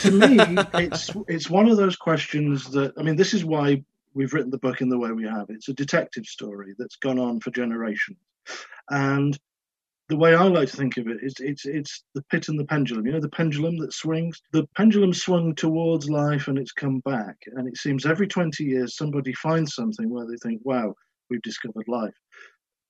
To 0.00 0.10
me, 0.10 0.38
it's 0.74 1.10
it's 1.28 1.48
one 1.48 1.68
of 1.68 1.76
those 1.76 1.94
questions 1.94 2.68
that 2.72 2.94
I 2.98 3.04
mean, 3.04 3.14
this 3.14 3.32
is 3.32 3.44
why 3.44 3.84
we've 4.14 4.32
written 4.32 4.50
the 4.50 4.58
book 4.58 4.80
in 4.80 4.88
the 4.88 4.98
way 4.98 5.12
we 5.12 5.24
have. 5.24 5.46
It's 5.48 5.68
a 5.68 5.74
detective 5.74 6.26
story 6.26 6.74
that's 6.78 6.96
gone 6.96 7.18
on 7.18 7.40
for 7.40 7.50
generations. 7.50 8.18
And 8.90 9.38
the 10.08 10.16
way 10.16 10.34
I 10.34 10.42
like 10.42 10.68
to 10.68 10.76
think 10.76 10.96
of 10.96 11.06
it 11.06 11.18
is 11.22 11.34
it's 11.38 11.64
it's 11.64 12.02
the 12.14 12.22
pit 12.30 12.48
and 12.48 12.58
the 12.58 12.64
pendulum. 12.64 13.06
You 13.06 13.12
know, 13.12 13.20
the 13.20 13.28
pendulum 13.28 13.78
that 13.78 13.92
swings. 13.92 14.42
The 14.52 14.66
pendulum 14.76 15.14
swung 15.14 15.54
towards 15.54 16.10
life 16.10 16.48
and 16.48 16.58
it's 16.58 16.72
come 16.72 16.98
back. 17.00 17.36
And 17.54 17.68
it 17.68 17.76
seems 17.76 18.04
every 18.04 18.26
20 18.26 18.64
years 18.64 18.96
somebody 18.96 19.32
finds 19.34 19.74
something 19.74 20.10
where 20.10 20.26
they 20.26 20.36
think, 20.42 20.60
wow, 20.64 20.94
we've 21.30 21.42
discovered 21.42 21.86
life. 21.86 22.14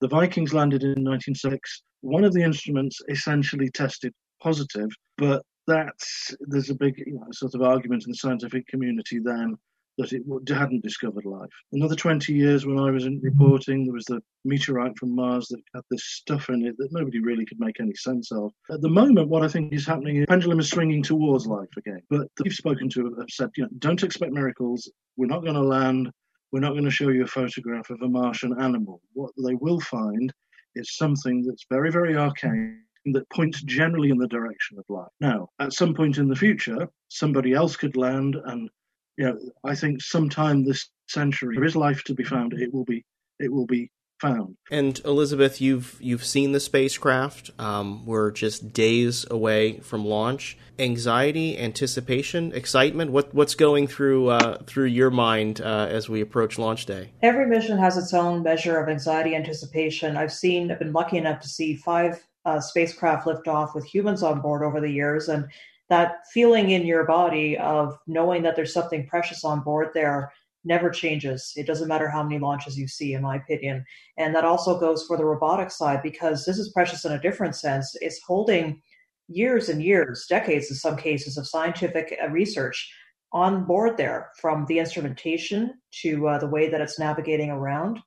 The 0.01 0.09
Vikings 0.09 0.55
landed 0.55 0.83
in 0.83 1.05
1906. 1.05 1.83
One 2.01 2.25
of 2.25 2.33
the 2.33 2.43
instruments 2.43 2.99
essentially 3.11 3.69
tested 3.69 4.15
positive, 4.43 4.89
but 5.19 5.43
that's 5.67 6.35
there's 6.41 6.71
a 6.71 6.75
big 6.75 6.97
you 7.07 7.15
know, 7.15 7.27
sort 7.33 7.55
of 7.55 7.61
argument 7.61 8.05
in 8.07 8.13
the 8.13 8.17
scientific 8.17 8.67
community 8.67 9.19
then 9.23 9.57
that 10.01 10.13
it 10.13 10.55
hadn't 10.55 10.83
discovered 10.83 11.25
life. 11.25 11.51
Another 11.73 11.95
20 11.95 12.33
years 12.33 12.67
when 12.67 12.79
I 12.79 12.91
was 12.91 13.05
in 13.05 13.21
reporting, 13.23 13.85
there 13.85 13.95
was 13.95 14.07
the 14.07 14.21
meteorite 14.45 14.97
from 14.99 15.15
Mars 15.15 15.49
that 15.49 15.61
had 15.75 15.83
this 15.91 16.05
stuff 16.05 16.49
in 16.49 16.65
it 16.67 16.77
that 16.79 16.93
nobody 16.93 17.21
really 17.21 17.45
could 17.45 17.61
make 17.61 17.81
any 17.81 17.95
sense 17.95 18.33
of. 18.33 18.53
At 18.71 18.81
the 18.81 18.89
moment, 18.89 19.29
what 19.29 19.43
I 19.43 19.49
think 19.49 19.73
is 19.73 19.87
happening 19.87 20.17
is 20.17 20.27
pendulum 20.27 20.61
is 20.61 20.71
swinging 20.71 21.03
towards 21.03 21.47
life 21.47 21.69
again. 21.77 22.01
But 22.09 22.35
people 22.37 22.53
spoken 22.53 22.89
to 22.91 23.15
have 23.19 23.31
said, 23.31 23.51
you 23.57 23.65
know, 23.65 23.71
don't 23.79 24.03
expect 24.03 24.33
miracles. 24.33 24.91
We're 25.17 25.27
not 25.27 25.43
going 25.43 25.55
to 25.55 25.61
land. 25.61 26.11
We're 26.53 26.61
not 26.61 26.73
going 26.73 26.85
to 26.85 26.91
show 26.91 27.11
you 27.11 27.25
a 27.25 27.29
photograph 27.29 27.91
of 27.91 28.03
a 28.03 28.09
Martian 28.09 28.61
animal. 28.61 29.01
What 29.13 29.33
they 29.45 29.55
will 29.55 29.81
find 29.81 30.33
is 30.75 30.97
something 30.97 31.45
that's 31.47 31.67
very, 31.71 31.91
very 31.91 32.17
arcane 32.17 32.83
that 33.07 33.29
points 33.31 33.63
generally 33.63 34.11
in 34.11 34.19
the 34.19 34.29
direction 34.29 34.79
of 34.79 34.85
life. 34.89 35.11
Now, 35.21 35.49
at 35.59 35.73
some 35.73 35.95
point 35.95 36.19
in 36.19 36.29
the 36.29 36.37
future, 36.37 36.89
somebody 37.09 37.55
else 37.55 37.77
could 37.77 37.97
land 37.97 38.37
and 38.47 38.69
you 39.17 39.27
know, 39.27 39.39
I 39.65 39.75
think 39.75 40.03
sometime 40.03 40.65
this 40.65 40.89
century 41.09 41.57
there 41.57 41.65
is 41.65 41.77
life 41.77 42.05
to 42.05 42.15
be 42.15 42.25
found. 42.25 42.53
It 42.55 42.73
will 42.73 42.85
be 42.85 43.05
it 43.39 43.53
will 43.53 43.67
be 43.67 43.91
found. 44.21 44.57
And 44.71 45.01
Elizabeth, 45.05 45.61
you've 45.61 45.97
you've 46.01 46.25
seen 46.25 46.53
the 46.53 46.61
spacecraft. 46.61 47.51
Um, 47.59 48.07
we're 48.07 48.31
just 48.31 48.73
days 48.73 49.27
away 49.31 49.81
from 49.81 50.05
launch. 50.05 50.57
Anxiety, 50.79 51.59
anticipation, 51.59 52.53
excitement. 52.53 53.11
What 53.11 53.35
what's 53.35 53.55
going 53.55 53.87
through 53.87 54.29
uh, 54.29 54.59
through 54.65 54.87
your 54.87 55.11
mind 55.11 55.61
uh, 55.61 55.89
as 55.91 56.09
we 56.09 56.21
approach 56.21 56.59
launch 56.59 56.87
day? 56.87 57.11
Every 57.23 57.47
mission 57.47 57.79
has 57.79 57.97
its 57.97 58.15
own 58.15 58.43
measure 58.43 58.79
of 58.79 58.89
anxiety, 58.89 59.35
anticipation. 59.35 60.17
I've 60.17 60.33
seen. 60.33 60.71
I've 60.71 60.79
been 60.79 60.93
lucky 60.93 61.17
enough 61.17 61.41
to 61.41 61.49
see 61.49 61.77
five 61.77 62.25
uh, 62.45 62.61
spacecraft 62.61 63.27
lift 63.27 63.49
off 63.49 63.75
with 63.75 63.85
humans 63.85 64.23
on 64.23 64.41
board 64.41 64.63
over 64.63 64.81
the 64.81 64.91
years, 64.91 65.29
and 65.29 65.47
that 65.91 66.19
feeling 66.33 66.71
in 66.71 66.87
your 66.87 67.05
body 67.05 67.59
of 67.59 67.99
knowing 68.07 68.43
that 68.43 68.57
there's 68.57 68.73
something 68.73 69.07
precious 69.07 69.45
on 69.45 69.61
board 69.61 69.89
there 69.93 70.33
never 70.65 70.91
changes. 70.91 71.53
It 71.57 71.67
doesn't 71.67 71.89
matter 71.89 72.09
how 72.09 72.23
many 72.23 72.39
launches 72.39 72.79
you 72.79 72.87
see, 72.87 73.13
in 73.15 73.23
my 73.23 73.37
opinion. 73.37 73.85
And 74.17 74.35
that 74.35 74.45
also 74.45 74.79
goes 74.79 75.05
for 75.07 75.17
the 75.17 75.25
robotic 75.25 75.71
side 75.71 76.03
because 76.03 76.45
this 76.45 76.59
is 76.59 76.73
precious 76.73 77.05
in 77.05 77.13
a 77.13 77.21
different 77.21 77.57
sense. 77.57 77.97
It's 78.01 78.21
holding 78.23 78.81
years 79.29 79.69
and 79.69 79.83
years, 79.83 80.27
decades 80.29 80.71
in 80.71 80.77
some 80.77 80.97
cases, 80.97 81.37
of 81.37 81.49
scientific 81.49 82.17
uh, 82.23 82.29
research 82.29 82.93
on 83.33 83.65
board 83.65 83.97
there, 83.97 84.31
from 84.41 84.67
the 84.67 84.81
instrumentation 84.81 85.73
to 86.03 86.29
uh, 86.29 86.39
the 86.39 86.49
way 86.49 86.69
that 86.69 86.81
it's 86.81 86.99
navigating 86.99 87.51
around. 87.51 88.01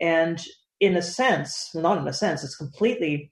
And 0.00 0.40
in 0.80 0.96
a 0.96 1.02
sense, 1.02 1.70
not 1.74 1.98
in 1.98 2.06
a 2.06 2.12
sense, 2.12 2.44
it's 2.44 2.56
completely 2.56 3.30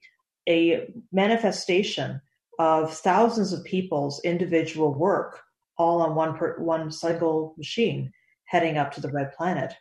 a 0.49 0.89
manifestation 1.13 2.21
of 2.59 2.93
thousands 2.93 3.53
of 3.53 3.65
people's 3.65 4.21
individual 4.25 4.95
work 4.95 5.41
all 5.79 6.01
on 6.01 6.15
one 6.15 6.37
per, 6.37 6.59
one 6.59 6.91
single 6.91 7.55
machine 7.59 8.11
heading 8.45 8.79
up 8.79 8.93
to 8.93 9.01
the 9.01 9.11
red 9.11 9.33
planet 9.33 9.75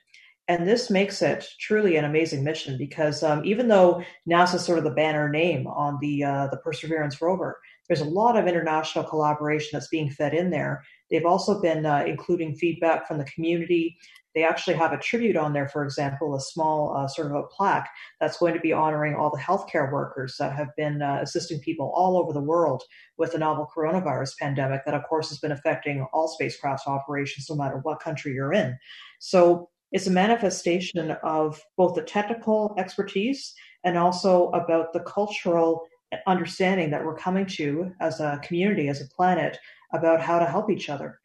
and 0.48 0.68
this 0.68 0.92
makes 0.92 1.22
it 1.22 1.48
truly 1.60 1.96
an 1.96 2.06
amazing 2.06 2.44
mission 2.44 2.78
because 2.78 3.24
um, 3.24 3.44
even 3.46 3.68
though 3.68 4.04
NASA 4.30 4.56
is 4.56 4.66
sort 4.66 4.78
of 4.78 4.84
the 4.84 4.92
banner 4.92 5.28
name 5.28 5.66
on 5.66 5.98
the 6.02 6.24
uh, 6.24 6.48
the 6.52 6.58
Perseverance 6.58 7.20
rover, 7.22 7.60
there's 7.88 8.02
a 8.02 8.06
lot 8.06 8.38
of 8.38 8.48
international 8.48 9.04
collaboration 9.04 9.70
that's 9.74 9.88
being 9.88 10.10
fed 10.10 10.34
in 10.34 10.52
there. 10.52 10.84
They've 11.10 11.26
also 11.26 11.62
been 11.62 11.86
uh, 11.86 12.04
including 12.08 12.56
feedback 12.56 13.08
from 13.08 13.18
the 13.18 13.26
community 13.26 13.98
they 14.36 14.44
actually 14.44 14.76
have 14.76 14.92
a 14.92 14.98
tribute 14.98 15.38
on 15.38 15.54
there, 15.54 15.70
for 15.70 15.84
example, 15.84 16.36
a 16.36 16.42
small 16.42 16.96
uh, 16.96 17.08
sort 17.08 17.32
of 17.32 17.36
a 17.36 17.48
plaque 17.48 17.90
that's 18.20 18.38
going 18.38 18.54
to 18.54 18.60
be 18.60 18.74
honoring 18.74 19.16
all 19.16 19.32
the 19.32 19.42
healthcare 19.42 19.92
workers 19.92 20.36
that 20.38 20.54
have 20.54 20.68
been 20.76 21.02
uh, 21.02 21.20
assisting 21.22 21.60
people 21.62 21.92
all 21.96 22.18
over 22.18 22.34
the 22.34 22.42
world 22.42 22.84
with 23.18 23.32
the 23.32 23.38
novel 23.38 23.68
coronavirus 23.74 24.38
pandemic 24.38 24.84
that, 24.86 24.94
of 24.94 25.04
course, 25.08 25.30
has 25.30 25.40
been 25.40 25.54
affecting 25.54 26.06
all 26.12 26.28
spacecraft 26.28 26.86
operations, 26.86 27.48
no 27.50 27.56
matter 27.56 27.80
what 27.84 28.02
country 28.02 28.34
you're 28.34 28.54
in. 28.54 28.78
So 29.20 29.70
it's 29.94 30.08
a 30.08 30.12
manifestation 30.12 31.12
of 31.24 31.62
both 31.78 31.96
the 31.96 32.02
technical 32.02 32.76
expertise 32.78 33.54
and 33.86 33.98
also 33.98 34.50
about 34.50 34.92
the 34.92 35.00
cultural 35.02 35.88
understanding 36.28 36.90
that 36.92 37.04
we're 37.04 37.16
coming 37.16 37.46
to 37.46 37.92
as 38.02 38.20
a 38.20 38.40
community, 38.44 38.90
as 38.90 39.02
a 39.02 39.08
planet, 39.16 39.58
about 39.94 40.22
how 40.22 40.40
to 40.40 40.46
help 40.46 40.70
each 40.70 40.90
other. 40.90 41.20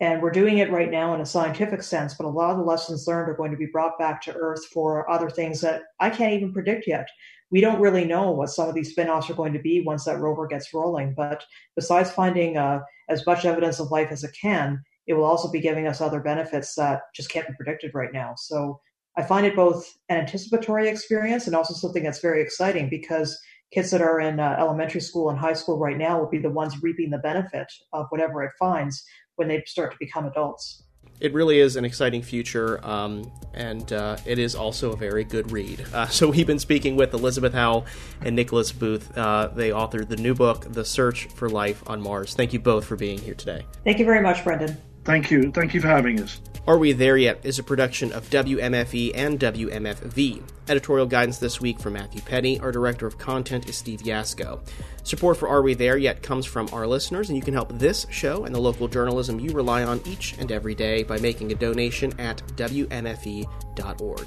And 0.00 0.20
we're 0.20 0.30
doing 0.30 0.58
it 0.58 0.70
right 0.70 0.90
now 0.90 1.14
in 1.14 1.22
a 1.22 1.26
scientific 1.26 1.82
sense, 1.82 2.14
but 2.14 2.26
a 2.26 2.28
lot 2.28 2.50
of 2.50 2.58
the 2.58 2.64
lessons 2.64 3.06
learned 3.06 3.30
are 3.30 3.36
going 3.36 3.50
to 3.50 3.56
be 3.56 3.66
brought 3.66 3.98
back 3.98 4.20
to 4.22 4.34
Earth 4.34 4.66
for 4.66 5.10
other 5.10 5.30
things 5.30 5.60
that 5.62 5.82
I 6.00 6.10
can't 6.10 6.34
even 6.34 6.52
predict 6.52 6.86
yet. 6.86 7.08
We 7.50 7.62
don't 7.62 7.80
really 7.80 8.04
know 8.04 8.30
what 8.30 8.50
some 8.50 8.68
of 8.68 8.74
these 8.74 8.90
spin-offs 8.90 9.30
are 9.30 9.34
going 9.34 9.54
to 9.54 9.58
be 9.58 9.80
once 9.80 10.04
that 10.04 10.18
rover 10.18 10.46
gets 10.46 10.74
rolling. 10.74 11.14
But 11.14 11.42
besides 11.76 12.10
finding 12.10 12.58
uh, 12.58 12.80
as 13.08 13.24
much 13.24 13.46
evidence 13.46 13.80
of 13.80 13.90
life 13.90 14.08
as 14.10 14.22
it 14.22 14.36
can, 14.38 14.82
it 15.06 15.14
will 15.14 15.24
also 15.24 15.50
be 15.50 15.60
giving 15.60 15.86
us 15.86 16.00
other 16.00 16.20
benefits 16.20 16.74
that 16.74 17.02
just 17.14 17.30
can't 17.30 17.46
be 17.46 17.54
predicted 17.54 17.92
right 17.94 18.12
now. 18.12 18.34
So 18.36 18.80
I 19.16 19.22
find 19.22 19.46
it 19.46 19.56
both 19.56 19.90
an 20.10 20.18
anticipatory 20.18 20.88
experience 20.88 21.46
and 21.46 21.56
also 21.56 21.72
something 21.72 22.02
that's 22.02 22.20
very 22.20 22.42
exciting 22.42 22.90
because 22.90 23.38
kids 23.72 23.90
that 23.90 24.00
are 24.00 24.20
in 24.20 24.40
uh, 24.40 24.56
elementary 24.58 25.00
school 25.00 25.30
and 25.30 25.38
high 25.38 25.52
school 25.52 25.78
right 25.78 25.98
now 25.98 26.18
will 26.18 26.28
be 26.28 26.38
the 26.38 26.50
ones 26.50 26.82
reaping 26.82 27.10
the 27.10 27.18
benefit 27.18 27.66
of 27.92 28.06
whatever 28.10 28.42
it 28.42 28.52
finds 28.58 29.04
when 29.36 29.48
they 29.48 29.62
start 29.66 29.92
to 29.92 29.96
become 29.98 30.26
adults. 30.26 30.84
It 31.18 31.32
really 31.32 31.60
is 31.60 31.76
an 31.76 31.84
exciting 31.84 32.20
future, 32.20 32.84
um, 32.86 33.30
and 33.54 33.90
uh, 33.92 34.18
it 34.26 34.38
is 34.38 34.54
also 34.54 34.92
a 34.92 34.96
very 34.96 35.24
good 35.24 35.50
read. 35.50 35.84
Uh, 35.94 36.06
so, 36.08 36.28
we've 36.28 36.46
been 36.46 36.58
speaking 36.58 36.94
with 36.94 37.14
Elizabeth 37.14 37.54
Howell 37.54 37.86
and 38.20 38.36
Nicholas 38.36 38.70
Booth. 38.70 39.16
Uh, 39.16 39.48
they 39.48 39.70
authored 39.70 40.08
the 40.08 40.16
new 40.16 40.34
book, 40.34 40.66
The 40.72 40.84
Search 40.84 41.26
for 41.28 41.48
Life 41.48 41.82
on 41.88 42.02
Mars. 42.02 42.34
Thank 42.34 42.52
you 42.52 42.58
both 42.58 42.84
for 42.84 42.96
being 42.96 43.18
here 43.18 43.34
today. 43.34 43.64
Thank 43.84 43.98
you 43.98 44.04
very 44.04 44.20
much, 44.20 44.44
Brendan. 44.44 44.76
Thank 45.06 45.30
you. 45.30 45.52
Thank 45.52 45.72
you 45.72 45.80
for 45.80 45.86
having 45.86 46.20
us. 46.20 46.40
Are 46.66 46.76
We 46.76 46.90
There 46.90 47.16
Yet 47.16 47.38
is 47.44 47.60
a 47.60 47.62
production 47.62 48.10
of 48.10 48.28
WMFE 48.28 49.12
and 49.14 49.38
WMFV. 49.38 50.42
Editorial 50.68 51.06
guidance 51.06 51.38
this 51.38 51.60
week 51.60 51.78
from 51.78 51.92
Matthew 51.92 52.20
Peddie. 52.22 52.58
Our 52.58 52.72
director 52.72 53.06
of 53.06 53.16
content 53.16 53.68
is 53.68 53.76
Steve 53.76 54.00
Yasko. 54.00 54.58
Support 55.04 55.36
for 55.36 55.48
Are 55.48 55.62
We 55.62 55.74
There 55.74 55.96
Yet 55.96 56.24
comes 56.24 56.44
from 56.44 56.68
our 56.72 56.88
listeners, 56.88 57.28
and 57.28 57.36
you 57.36 57.42
can 57.42 57.54
help 57.54 57.78
this 57.78 58.04
show 58.10 58.46
and 58.46 58.52
the 58.52 58.60
local 58.60 58.88
journalism 58.88 59.38
you 59.38 59.52
rely 59.52 59.84
on 59.84 60.00
each 60.04 60.36
and 60.38 60.50
every 60.50 60.74
day 60.74 61.04
by 61.04 61.18
making 61.20 61.52
a 61.52 61.54
donation 61.54 62.12
at 62.18 62.42
WMFE.org. 62.56 64.26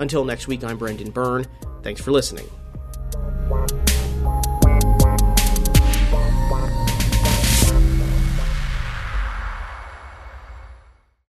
Until 0.00 0.24
next 0.24 0.48
week, 0.48 0.64
I'm 0.64 0.76
Brendan 0.76 1.12
Byrne. 1.12 1.46
Thanks 1.84 2.00
for 2.00 2.10
listening. 2.10 2.48